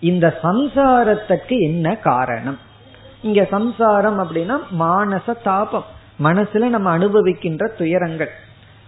[0.00, 2.58] இந்த சம்சாரத்துக்கு என்ன காரணம்?
[3.22, 5.84] இங்க சம்சாரம் அப்படின்னா மானச தாபம்.
[6.22, 8.30] மனசுல நம்ம அனுபவிக்கின்ற துயரங்கள்.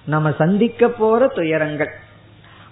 [0.04, 1.90] நம்ம சந்திக்க போற துயரங்கள்.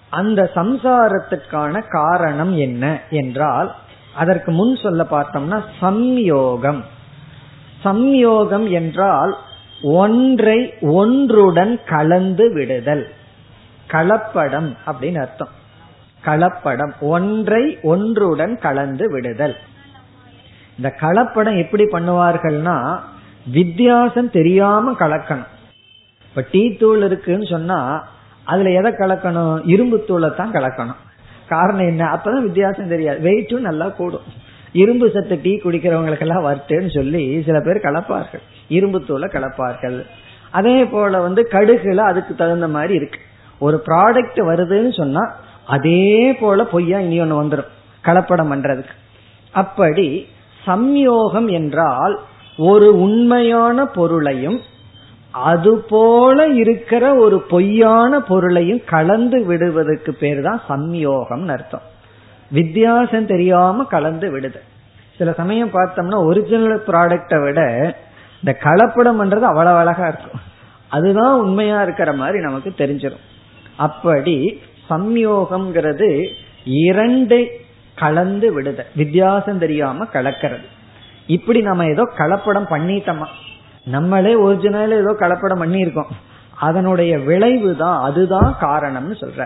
[0.09, 3.75] அந்த சம்சாரத்துக்கான காரணம் என்ன என்றால்
[4.15, 6.83] அதற்கு முன் சொல்ல பார்த்தோம்னா சம்யோகம்.
[7.85, 9.37] சம்யோகம் என்றால்
[9.81, 13.13] ஒன்றை ஒன்றுடன் கலந்து விடுதல்.
[13.91, 15.47] கலப்படம் அப்படின்னு அர்த்தம்.
[16.25, 19.55] கலப்படம் ஒன்றை ஒன்றுடன் கலந்து விடுதல்.
[20.77, 22.99] இந்த கலப்படம் எப்படி பண்ணுவார்கள்னா
[23.51, 25.47] வித்தியாசம் தெரியாம கலக்கணும்.
[26.29, 28.07] இப்ப டீ தூள் இருக்குன்னு சொன்னா
[28.43, 29.61] அதுல எதை கலக்கணும்?
[29.65, 30.95] இரும்பு தூளை தான் கலக்கணும்.
[31.47, 32.05] காரணம் என்ன?
[32.05, 33.19] அப்பதான் வித்தியாசம் தெரியாது.
[33.19, 34.21] வெயிட்டும் நல்லா கூடும்.
[34.71, 38.41] இரும்பு சத்து டீ குடிக்கிறவங்களுக்கெல்லாம் வரட்டுன்னு சொல்லி சில பேர் கலப்பார்கள்.
[38.67, 40.05] இரும்பு தூளை கலப்பார்கள்.
[40.49, 43.19] அதே போல வந்து கடுகுல அதுக்கு தகுந்த மாதிரி இருக்கு.
[43.59, 45.23] ஒரு ப்ராடக்ட் வருதுன்னு சொன்னா
[45.75, 46.07] அதே
[46.39, 47.71] போல பொய்யா இனி ஒன்று வந்துடும்
[48.03, 48.95] கலப்படம் பண்றதுக்கு.
[49.53, 50.07] அப்படி
[50.65, 52.15] சம்யோகம் என்றால்
[52.69, 54.59] ஒரு உண்மையான பொருளையும்
[55.49, 61.85] அதுபோல இருக்கிற ஒரு பொய்யான பொருளையும் கலந்து விடுவதற்கு பேர் தான் சம்யோகம் அர்த்தம்.
[62.51, 64.59] வித்தியாசம் தெரியாம கலந்து விடுது.
[65.17, 67.61] சில சமயம் பார்த்தோம்னா ஒரிஜினல் ப்ராடக்டை விட
[68.41, 70.39] இந்த கலப்படம் பண்றது அவ்வளவு அழகா இருக்கும்.
[70.89, 73.25] அதுதான் உண்மையா இருக்கிற மாதிரி நமக்கு தெரிஞ்சிடும்
[73.79, 74.35] அப்படி
[74.89, 76.09] சம்யோகம்ங்கிறது
[76.65, 77.41] இரண்டை
[77.95, 80.67] கலந்து விடுத வித்தியாசம் தெரியாம கலக்கிறது.
[81.27, 83.27] இப்படி நம்ம ஏதோ கலப்படம் பண்ணிட்டோமா?
[83.85, 86.11] நம்மளே ஒரிஜினல் ஏதோ கலப்படம் பண்ணியிருக்கோம்.
[86.67, 89.41] அதனுடைய விளைவு தான் அதுதான் காரணம்னு சொல்ற.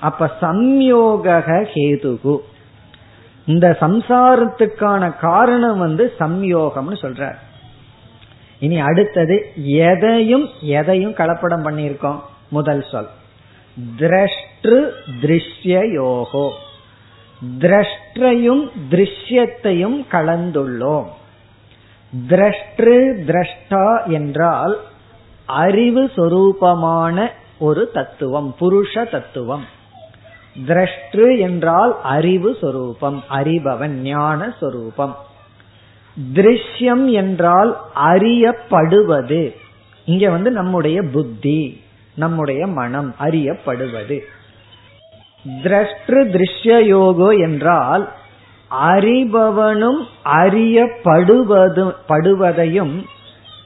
[0.00, 1.26] அப்ப சம்யோக
[1.74, 2.36] ஹேதுகு.
[3.46, 7.34] இந்த சம்சாரத்துக்கான காரணம் வந்து சம்யோகம்னு சொல்ற.
[8.58, 9.36] இனி அடுத்தது
[9.84, 12.20] எதையும் எதையும் கலப்படம் பண்ணியிருக்கோம்?
[12.48, 13.10] முதல் சொல்.
[13.98, 16.52] திரஷ்டு திருஷ்ய யோகோ
[17.58, 21.06] திரஷ்டையும் திருஷ்யத்தையும் கலந்துள்ளோம்.
[22.28, 22.96] திரஷ்டு
[23.26, 24.80] திரஷ்டா என்றால்
[25.44, 29.64] அறிவு சொரூபமான ஒரு தத்துவம் புருஷ தத்துவம்.
[30.66, 35.16] திரஷ்டு என்றால் அறிவு சொரூபம் அறிபவன் ஞான சொரூபம்.
[36.34, 39.54] திருஷ்யம் என்றால் அறியப்படுவது.
[40.04, 41.84] இங்க வந்து நம்முடைய புத்தி.
[42.16, 44.18] நம்முடைய மனம் அறியப்படுவது.
[45.62, 48.12] திரஷ்டு திருஷ்ய யோகோ என்றால்
[48.70, 53.04] அறிபவனும் அறியப்படுவது படுவதையும்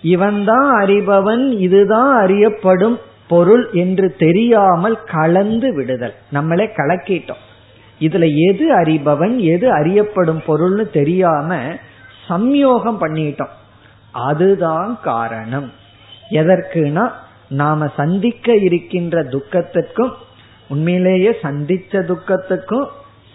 [0.03, 2.99] இவன்தான் அறிபவன் இதுதான் அறியப்படும்
[3.29, 6.15] பொருள் என்று தெரியாமல் கலந்து விடுதல்.
[6.31, 7.43] நம்மளே கலக்கிட்டோம்.
[8.01, 11.57] இதுல எது அறிபவன் எது அறியப்படும் பொருள்னு தெரியாம
[12.29, 13.55] சம்யோகம் பண்ணிட்டோம்.
[14.13, 15.73] அதுதான் காரணம்.
[16.31, 17.11] எதற்குனா
[17.51, 20.13] நாம சந்திக்க இருக்கின்ற துக்கத்துக்கும்
[20.69, 22.87] உண்மையிலேயே சந்திச்ச துக்கத்துக்கும்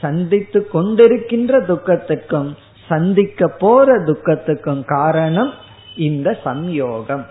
[0.02, 2.56] சந்தித்து கொண்டிருக்கின்ற துக்கத்துக்கும்
[2.88, 5.54] சந்திக்க போற துக்கத்துக்கும் காரணம்
[5.98, 7.26] இந்த சம்யோகம்.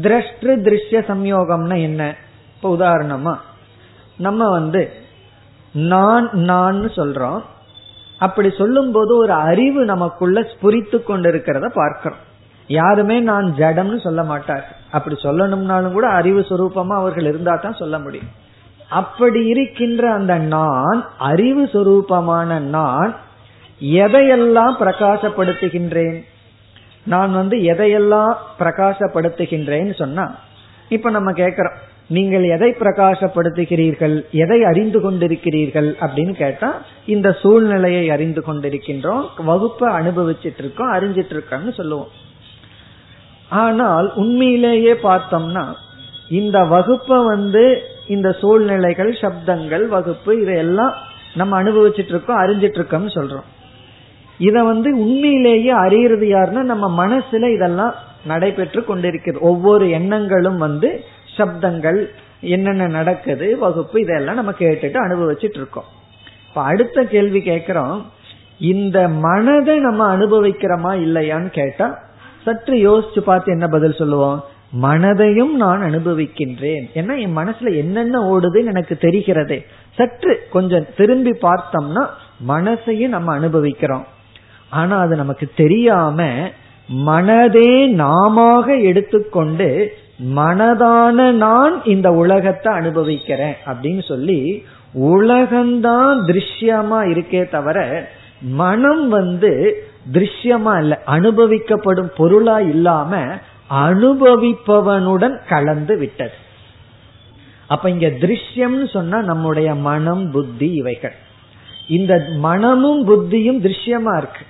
[0.00, 2.16] திரஷ்டு திருஷ்ய சம்யோகம்னா என்ன?
[2.56, 3.36] இப்ப உதாரணமா
[4.16, 4.92] நம்ம வந்து
[5.72, 7.42] நான் நான் சொல்றோம்.
[8.18, 12.32] அப்படி சொல்லும் போது ஒரு அறிவு நமக்குள்ள ஸ்புரித்து கொண்டிருக்கிறத பார்க்கிறோம்.
[12.66, 14.76] யாருமே நான் ஜடம்னு சொல்ல மாட்டார்.
[14.90, 18.26] அப்படி சொல்லணும்னாலும் கூட அறிவு சுரூபமா அவர்கள் இருந்தா தான் சொல்ல முடியும்.
[18.88, 23.14] அப்படி இருக்கின்ற அந்த நான் அறிவு சுரூபமான நான்
[23.80, 26.24] எதையெல்லாம் பிரகாசப்படுத்துகின்றேன்?
[27.04, 30.34] நான் வந்து எதையெல்லாம் பிரகாசப்படுத்துகின்றேன்னு சொன்னா
[30.88, 31.76] இப்ப நம்ம கேக்குறோம்.
[32.06, 34.24] நீங்கள் எதை பிரகாசப்படுத்துகிறீர்கள்?
[34.30, 35.94] எதை அறிந்து கொண்டிருக்கிறீர்கள்?
[36.00, 36.74] அப்படின்னு கேட்டா
[37.06, 42.08] இந்த சூழ்நிலையை அறிந்து கொண்டிருக்கின்றோம் வகுப்பை அனுபவிச்சிட்டு இருக்கோம் அறிஞ்சிட்டு இருக்கோம்னு சொல்லுவோம்.
[43.50, 45.74] ஆனால் உண்மையிலேயே பார்த்தோம்னா
[46.28, 50.94] இந்த வகுப்பை வந்து இந்த சூழ்நிலைகள் சப்தங்கள் வகுப்பு இதையெல்லாம்
[51.34, 53.44] நம்ம அனுபவிச்சுட்டு இருக்கோம் அறிஞ்சிட்டு இருக்கோம்னு சொல்றோம்.
[54.38, 61.04] இத வந்து உண்மையிலேயே அறியறது யாருன்னா நம்ம மனசுல இதெல்லாம் நடைபெற்று கொண்டிருக்கிறது ஒவ்வொரு எண்ணங்களும் வந்து
[61.38, 62.08] சப்தங்கள்
[62.40, 65.84] என்னென்ன நடக்குது வகுப்பு இதெல்லாம் நம்ம கேட்டுட்டு அனுபவிச்சுட்டு இருக்கோம்
[66.48, 68.06] இப்ப அடுத்த கேள்வி கேட்கிறோம்
[68.58, 72.03] இந்த மனதை நம்ம அனுபவிக்கிறோமா இல்லையான்னு கேட்டா
[72.44, 74.44] சற்று யோசிச்சு பார்த்து என்ன பதில் சொல்லுவோம்?
[74.82, 76.84] மனதையும் நான் அனுபவிக்கின்றேன்.
[76.94, 79.66] ஏன்னா என் மனசுல என்னென்ன ஓடுதுன்னு எனக்கு தெரிகிறதே.
[79.94, 82.06] சற்று கொஞ்சம் திரும்பி பார்த்தோம்னா
[82.48, 84.06] மனசையும் நம்ம அனுபவிக்கிறோம்.
[84.70, 86.50] ஆனா அது நமக்கு தெரியாம
[87.06, 89.92] மனதே நாம எடுத்துக்கொண்டு
[90.36, 94.64] மனதான நான் இந்த உலகத்தை அனுபவிக்கிறேன் அப்படின்னு சொல்லி
[94.94, 98.08] உலகம்தான் திருஷ்யமா இருக்கே தவிர
[98.42, 99.82] மனம் வந்து
[100.12, 103.24] திருஷ்யமா இல்ல அனுபவிக்கப்படும் பொருளா இல்லாம
[103.70, 106.32] அனுபவிப்பவனுடன் கலந்து விட்டது.
[107.68, 111.14] அப்ப இங்க திருஷ்யம்னு சொன்னா நம்முடைய மனம் புத்தி இவைகள்.
[111.88, 114.44] இந்த மனமும் புத்தியும் திருஷ்யமா இருக்கு.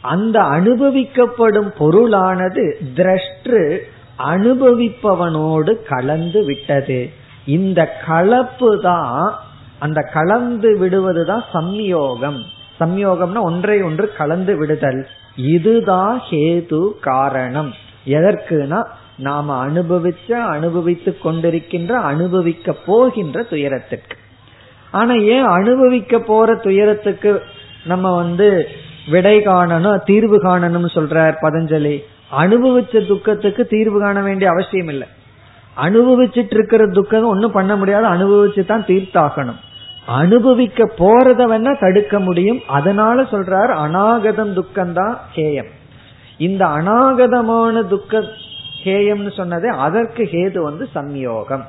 [0.00, 3.78] அந்த அனுபவிக்கப்படும் பொருளானது திரஷ்டு
[4.18, 7.10] அனுபவிப்பவனோடு கலந்து விட்டது.
[7.46, 9.38] இந்த கலப்பு தான்
[9.78, 12.42] அந்த கலந்து விடுவதுதான் சம்யோகம்.
[12.84, 15.06] சம்யோகம்னா ஒன்றை ஒன்று கலந்து விடுதல்.
[15.36, 17.74] இதுதான் ஹேது காரணம்.
[18.06, 18.84] எதற்குனா
[19.16, 24.16] நாம அனுபவிச்ச அனுபவித்துக் கொண்டிருக்கின்ற அனுபவிக்க போகின்ற துயரத்திற்கு.
[24.90, 27.42] ஆனா ஏன் அனுபவிக்க போற துயரத்துக்கு
[27.84, 28.68] நம்ம வந்து
[29.10, 32.04] விடை காணணும் தீர்வு காணணும்னு சொல்றார் பதஞ்சலி?
[32.38, 35.08] அனுபவிச்ச துக்கத்துக்கு தீர்வு காண வேண்டிய அவசியம் இல்லை
[35.76, 39.60] அனுபவிச்சுட்டு இருக்கிற துக்கம் ஒன்னும் பண்ண முடியாது அனுபவிச்சு தான் தீர்த்தாகணும்.
[40.06, 42.60] அனுபவிக்க போறத வேணா தடுக்க முடியும்.
[42.66, 45.70] அதனால சொல்றார் அநாகதம் துக்கம்தான் ஹேயம்.
[46.38, 48.20] இந்த அநாகதமான துக்க
[48.84, 51.64] ஹேயம்னு சொன்னதே அதற்கு ஹேது வந்து சம்யோகம்.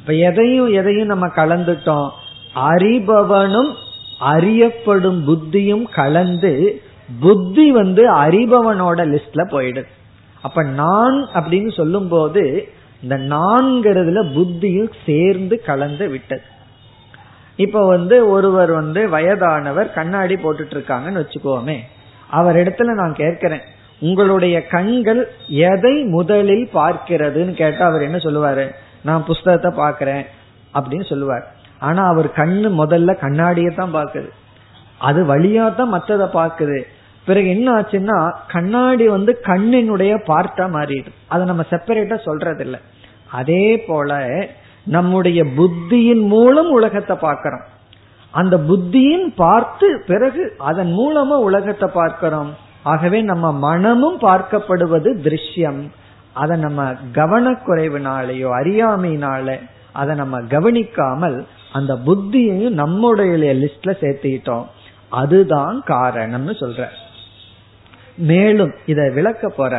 [0.00, 2.10] இப்ப எதையும் எதையும் நம்ம கலந்துட்டோம்.
[2.54, 3.74] அறிபவனும்
[4.20, 6.82] அறியப்படும் புத்தியும் கலந்து
[7.20, 9.86] புத்தி வந்து அறிபவனோட லிஸ்ட்ல போயிடுது
[10.42, 12.68] அப்ப நான் அப்படின்னு சொல்லும் போது
[13.02, 16.42] இந்த நான்கிறதுல புத்தியும் சேர்ந்து கலந்து விட்டது.
[17.64, 21.76] இப்ப வந்து ஒருவர் வந்து வயதானவர் கண்ணாடி போட்டுட்டு இருக்காங்கன்னு வச்சுக்கோமே
[22.38, 23.64] அவர் இடத்துல நான் கேட்கிறேன்
[24.02, 25.20] உங்களுடைய கண்கள்
[25.70, 28.66] எதை முதலில் பார்க்கிறதுன்னு கேட்டா அவர் என்ன சொல்லுவாரு?
[29.02, 30.24] நான் புஸ்தகத்தை பாக்கிறேன்
[30.74, 31.44] அப்படின்னு சொல்லுவார்.
[31.78, 34.30] ஆனா அவர் கண்ணு முதல்ல கண்ணாடியை தான் பாக்குது
[35.08, 36.78] அது வழியா தான் மற்றதை பாக்குது
[37.26, 41.12] பிறகு என்ன ஆச்சுன்னா கண்ணாடி வந்து கண்ணினுடைய பார்ட்டா மாறிடுது.
[41.28, 42.80] அதை நம்ம செப்பரேட்டா சொல்றது இல்லை
[43.30, 44.20] அதே போல
[44.88, 47.64] நம்முடைய புத்தியின் மூலம் உலகத்தை பார்க்கிறோம்.
[48.34, 52.50] அந்த புத்தியின் பார்த்து பிறகு அதன் மூலமா உலகத்தை பார்க்கிறோம்.
[52.82, 55.82] ஆகவே நம்ம மனமும் பார்க்கப்படுவது திருஷ்யம்.
[56.32, 56.80] அதை நம்ம
[57.14, 59.58] கவனக்குறைவினாலேயோ அறியாமையினால
[59.92, 61.38] அதை நம்ம கவனிக்காமல்
[61.72, 64.66] அந்த புத்தியையும் நம்முடைய லிஸ்ட்ல சேர்த்துக்கிட்டோம்
[65.10, 66.82] அதுதான் காரணம்னு சொல்ற
[68.30, 69.74] மேலும் இதை விளக்க போற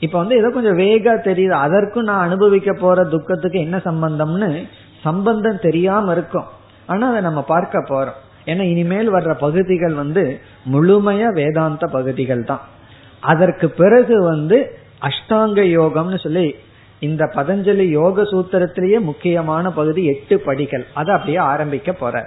[0.00, 1.54] இப்ப வந்து ஏதோ கொஞ்சம் வேகா தெரியுது.
[1.66, 4.50] அதற்கும் நான் அனுபவிக்க போற துக்கத்துக்கு என்ன சம்பந்தம்னு
[5.02, 6.48] சம்பந்தம் தெரியாம இருக்கும்.
[6.86, 8.18] ஆனா அதை நம்ம பார்க்க போறோம்.
[8.46, 10.40] ஏன்னா இனிமேல் வர்ற பகுதிகள் வந்து
[10.72, 12.64] முழுமையா வேதாந்த பகுதிகள் தான்.
[13.20, 14.58] அதற்கு பிறகு வந்து
[15.02, 16.46] அஷ்டாங்க யோகம்னு சொல்லி
[17.00, 20.84] இந்த பதஞ்சலி யோக சூத்திரத்திலேயே முக்கியமான பகுதி எட்டு படிகள்.
[20.94, 22.24] அதை அப்படியே ஆரம்பிக்க போற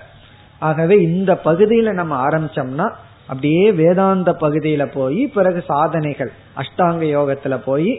[0.60, 2.88] ஆகவே இந்த பகுதியில நம்ம ஆரம்பிச்சோம்னா
[3.30, 7.92] அப்படியே வேதாந்த பகுதியில போய் பிறகு சாதனைகள் அஷ்டாங்க யோகத்துல போய்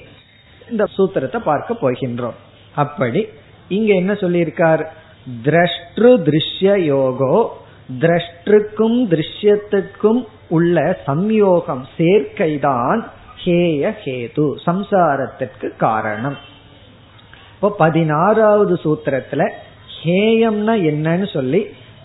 [0.70, 2.38] இந்த சூத்திரத்தை பார்க்க போகின்றோம்.
[2.74, 3.20] அப்படி
[3.68, 4.82] இங்க என்ன சொல்லியிருக்கார்?
[5.46, 7.36] திரஷ்டு திருஷ்ய யோகோ
[8.02, 10.76] திரஷ்டுக்கும் திருஷ்யத்துக்கும் உள்ள
[11.06, 13.00] சம்யோகம் சேர்க்கைதான்
[13.42, 16.38] ஹேய ஹேது சம்சாரத்திற்கு காரணம்.
[17.54, 19.42] இப்போ பதினாறாவது சூத்திரத்துல
[19.96, 21.60] ஹேயம்னா என்னன்னு சொல்லி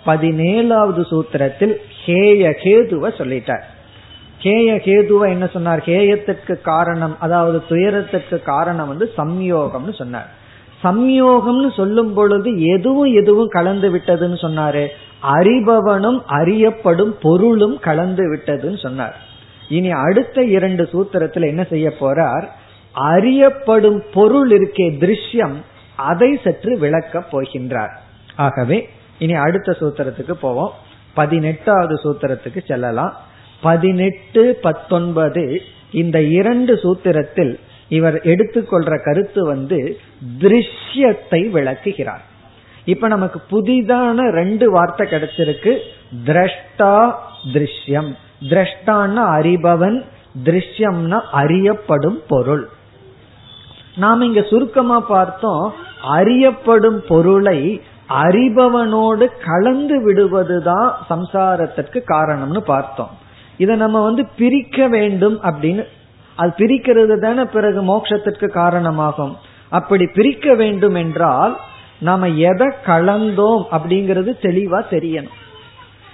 [0.05, 1.73] பதினேழாவது சூத்திரத்தில்
[2.05, 3.65] ஹேய கேதுவ சொல்லிட்டார்.
[4.41, 5.79] ஹேய கேதுவ என்ன சொன்னார்?
[5.85, 10.29] ஹேயத்திற்கு காரணம் அதாவது துயரத்திற்கு காரணம் வந்து சம்யோகம்னு சொன்னார்.
[10.83, 14.87] சம்யோகம்னு சொல்லும் பொழுது எதுவும் எதுவும் கலந்து விட்டதுன்னு சொன்னாரு.
[15.23, 19.15] அறிபவனும் அறியப்படும் பொருளும் கலந்து விட்டதுன்னு சொன்னார்.
[19.69, 22.43] இனி அடுத்த இரண்டு சூத்திரத்தில் என்ன செய்ய போறார்?
[22.91, 25.55] அறியப்படும் பொருள் இருக்கே திருஷ்யம்
[25.95, 27.93] அதை சற்று விளக்கப் போகின்றார்.
[28.35, 28.89] ஆகவே
[29.19, 30.73] இனி அடுத்த சூத்திரத்துக்கு போவோம்.
[31.13, 33.21] பதினெட்டாவது சூத்திரத்துக்கு செல்லலாம்.
[33.61, 35.61] பதினெட்டு பத்தொன்பது
[35.91, 39.99] இந்த இரண்டு சூத்திரத்தில் இவர் எடுத்துக்கொள்ற கருத்து வந்து
[40.39, 42.21] திருஷ்யத்தை விளக்குகிறார்.
[42.85, 45.77] இப்ப நமக்கு புதிதான ரெண்டு வார்த்தை கிடைச்சிருக்கு.
[46.25, 47.13] திரஷ்டா
[47.53, 48.15] திருஷ்யம்.
[48.49, 50.03] திரஷ்டான்னா அறிபவன்
[50.43, 52.69] திருஷ்யம்னா அறியப்படும் பொருள்.
[53.95, 63.09] நாம் இங்க சுருக்கமா பார்த்தோம் அறியப்படும் பொருளை அறிபவனோடு கலந்து விடுவதுதான் சம்சாரத்திற்கு காரணம்னு பார்த்தோம்.
[63.57, 65.83] இதை நம்ம வந்து பிரிக்க வேண்டும் அப்படின்னு
[66.35, 69.37] அது பிரிக்கிறது தானே பிறகு மோட்சத்திற்கு காரணமாகும்.
[69.69, 71.57] அப்படி பிரிக்க வேண்டும் என்றால்
[71.99, 75.35] நாம எதை கலந்தோம் அப்படிங்கிறது தெளிவா தெரியணும்.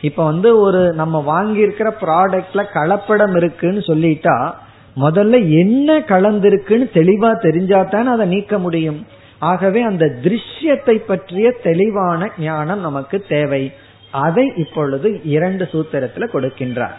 [0.01, 4.53] இப்ப வந்து ஒரு நம்ம வாங்கியிருக்கிற ப்ராடக்ட்ல கலப்படம் இருக்குன்னு சொல்லிட்டா
[4.95, 9.05] முதல்ல என்ன கலந்திருக்குன்னு தெளிவா தெரிஞ்சா தானே அதை நீக்க முடியும்.
[9.41, 13.63] ஆகவே அந்த திருஷ்யத்தை பற்றிய தெளிவான ஞானம் நமக்கு தேவை.
[14.11, 16.97] அதை இப்பொழுது இரண்டு சூத்திரத்துல கொடுக்கின்றார்.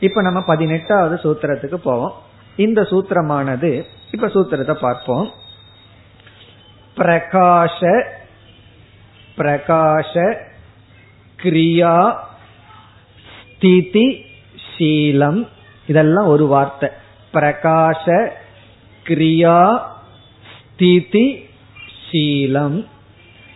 [0.00, 2.14] இப்ப நம்ம பதினெட்டாவது சூத்திரத்துக்கு போவோம்.
[2.56, 3.70] இந்த சூத்திரமானது
[4.10, 5.30] இப்ப சூத்திரத்தை பார்ப்போம்.
[6.96, 7.80] பிரகாஷ
[9.36, 10.14] பிரகாஷ
[11.42, 12.16] கிரியா
[13.56, 14.06] ஸ்திதி
[14.76, 15.40] சீலம்.
[15.86, 16.88] இதெல்லாம் ஒரு வார்த்தை.
[17.34, 18.06] பிரகாஷ
[19.08, 19.80] கிரியா
[20.66, 21.50] ஸ்திதி
[22.12, 22.86] சீலம்.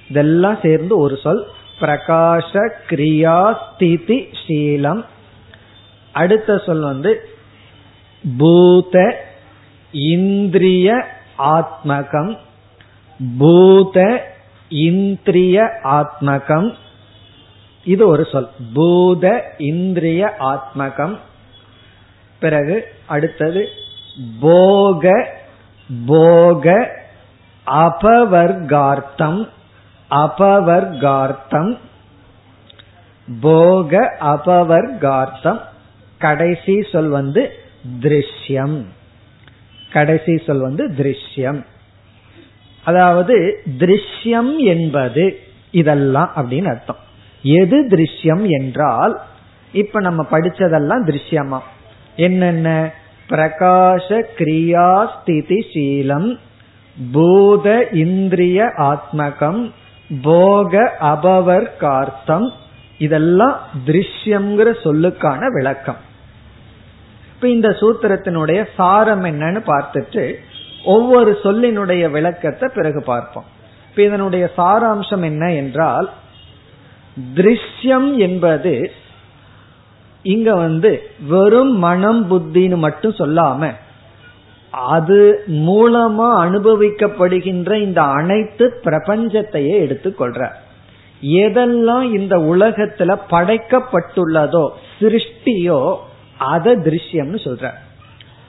[0.09, 1.47] இதெல்லாம் சேர்ந்து ஒரு சொல்.
[1.81, 4.29] பிரகாஷ கிரியா ஸ்திதி
[6.13, 7.29] அடுத்த சொல் வந்து
[8.39, 9.25] பூத
[9.93, 11.07] இந்திரிய
[11.39, 12.37] ஆத்மகம்.
[13.39, 14.27] பூத
[14.69, 16.75] இந்திரிய ஆத்மகம்.
[17.85, 18.49] இது ஒரு சொல்.
[18.75, 21.19] பூத இந்திரிய ஆத்மகம்.
[22.39, 23.69] பிறகு அடுத்தது
[24.41, 25.35] போக
[26.07, 26.91] போக
[27.67, 29.49] அபவர்கார்த்தம்
[30.11, 31.79] அபவர்கார்த்தம்
[33.41, 35.61] போக அபவர்கார்த்தம்
[36.19, 37.53] கடைசி சொல் வந்து
[38.01, 38.85] திருஷ்யம்.
[39.93, 41.65] கடைசி சொல் வந்து திருஷ்யம்.
[42.85, 45.41] அதாவது திருஷ்யம் என்பது
[45.71, 46.97] இதெல்லாம் அப்படின்னு அர்த்தம்.
[47.43, 49.21] எது திருஷ்யம் என்றால்
[49.73, 51.59] இப்ப நம்ம படிச்சதெல்லாம் திருஷ்யமா.
[52.17, 52.93] என்னென்ன?
[53.29, 56.39] பிரகாஷ கிரியா ஸ்திதி சீலம்
[57.13, 59.71] பூத இந்திரிய ஆத்மகம்
[60.23, 62.53] போக அபவர் கார்த்தம்
[62.99, 65.97] இதெல்லாம் திருஷ்யம்ங்கிற சொல்லுக்கான விளக்கம்.
[67.35, 70.35] இப்ப இந்த சூத்திரத்தினுடைய சாரம் என்னன்னு பார்த்துட்டு
[70.85, 73.45] ஒவ்வொரு சொல்லினுடைய விளக்கத்தை பிறகு பார்ப்போம்.
[73.91, 76.11] இப்ப இதனுடைய சாராம்சம் என்ன என்றால்
[77.35, 78.93] திருஷ்யம் என்பது
[80.23, 83.73] இங்க வந்து வெறும் மனம் புத்தின்னு மட்டும் சொல்லாம
[84.71, 90.51] அது மூலமா அனுபவிக்கப்படுகின்ற இந்த அனைத்து பிரபஞ்சத்தையே எடுத்துக்கொள்ற
[91.23, 94.69] எதெல்லாம் இந்த உலகத்துல படைக்கப்பட்டுள்ளதோ
[95.01, 95.97] சிருஷ்டியோ
[96.39, 97.71] அத திருஷ்யம்னு சொல்ற.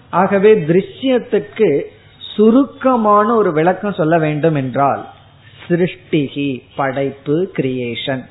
[0.09, 1.81] ஆகவே திருஷ்யத்துக்கு
[2.19, 5.07] சுருக்கமான ஒரு விளக்கம் சொல்ல வேண்டும் என்றால்
[5.67, 8.25] சிருஷ்டிகி படைப்பு கிரியேஷன்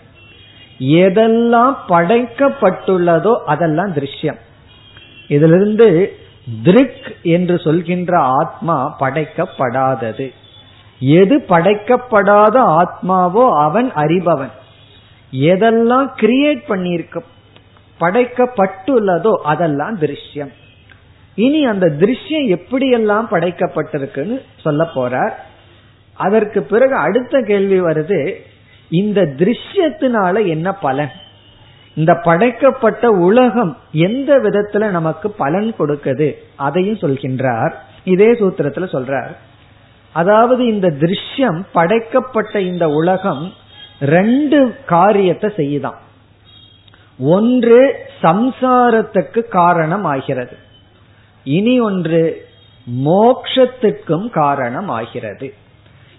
[0.79, 4.37] எதெல்லாம் படைக்கப்பட்டுள்ளதோ அதெல்லாம் திருஷ்யம்.
[5.29, 6.19] இதிலிருந்து
[6.63, 10.33] திருக் என்று சொல்கின்ற ஆத்மா படைக்கப்படாதது.
[10.99, 14.55] எது படைக்கப்படாத ஆத்மாவோ அவன் அறிபவன்.
[15.33, 17.23] எதெல்லாம் கிரியேட் பண்ணியிருக்க
[18.01, 20.53] படைக்கப்பட்டுள்ளதோ அதெல்லாம் திருஷ்யம்.
[21.35, 25.33] இனி அந்த திருஷ்யம் எப்படியெல்லாம் படைக்கப்பட்டிருக்குன்னு சொல்ல போறார்.
[26.15, 28.35] அதற்கு பிறகு அடுத்த கேள்வி வருது
[28.91, 31.13] இந்த திருஷ்யத்தினால என்ன பலன்?
[31.97, 36.29] இந்த படைக்கப்பட்ட உலகம் எந்த விதத்துல நமக்கு பலன் கொடுக்குது?
[36.57, 37.75] அதையும் சொல்கின்றார்.
[38.05, 39.33] இதே சூத்திரத்துல சொல்றார்.
[40.13, 43.53] அதாவது இந்த திருஷ்யம் படைக்கப்பட்ட இந்த உலகம்
[44.01, 45.99] ரெண்டு காரியத்தை செய்யுதான்.
[47.19, 47.81] ஒன்று
[48.23, 50.57] சம்சாரத்துக்கு காரணம் ஆகிறது
[51.45, 52.23] இனி ஒன்று
[53.05, 55.49] மோக்ஷத்துக்கும் காரணம் ஆகிறது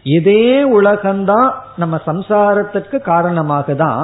[0.03, 0.47] இதே
[0.80, 4.03] உலகம்தான் நம்ம சம்சாரத்துக்கு காரணமாக தான்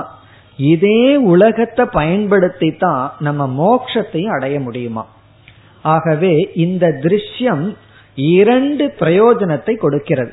[0.58, 5.08] இதே உலகத்தை பயன்படுத்தி தான் நம்ம மோட்சத்தையும் அடைய முடியுமா?
[5.82, 7.76] ஆகவே இந்த திருஷ்யம்
[8.16, 10.32] இரண்டு பிரயோஜனத்தை கொடுக்கிறது.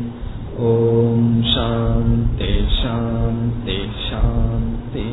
[0.55, 5.05] ॐ शान्ति शान्ति शान्ति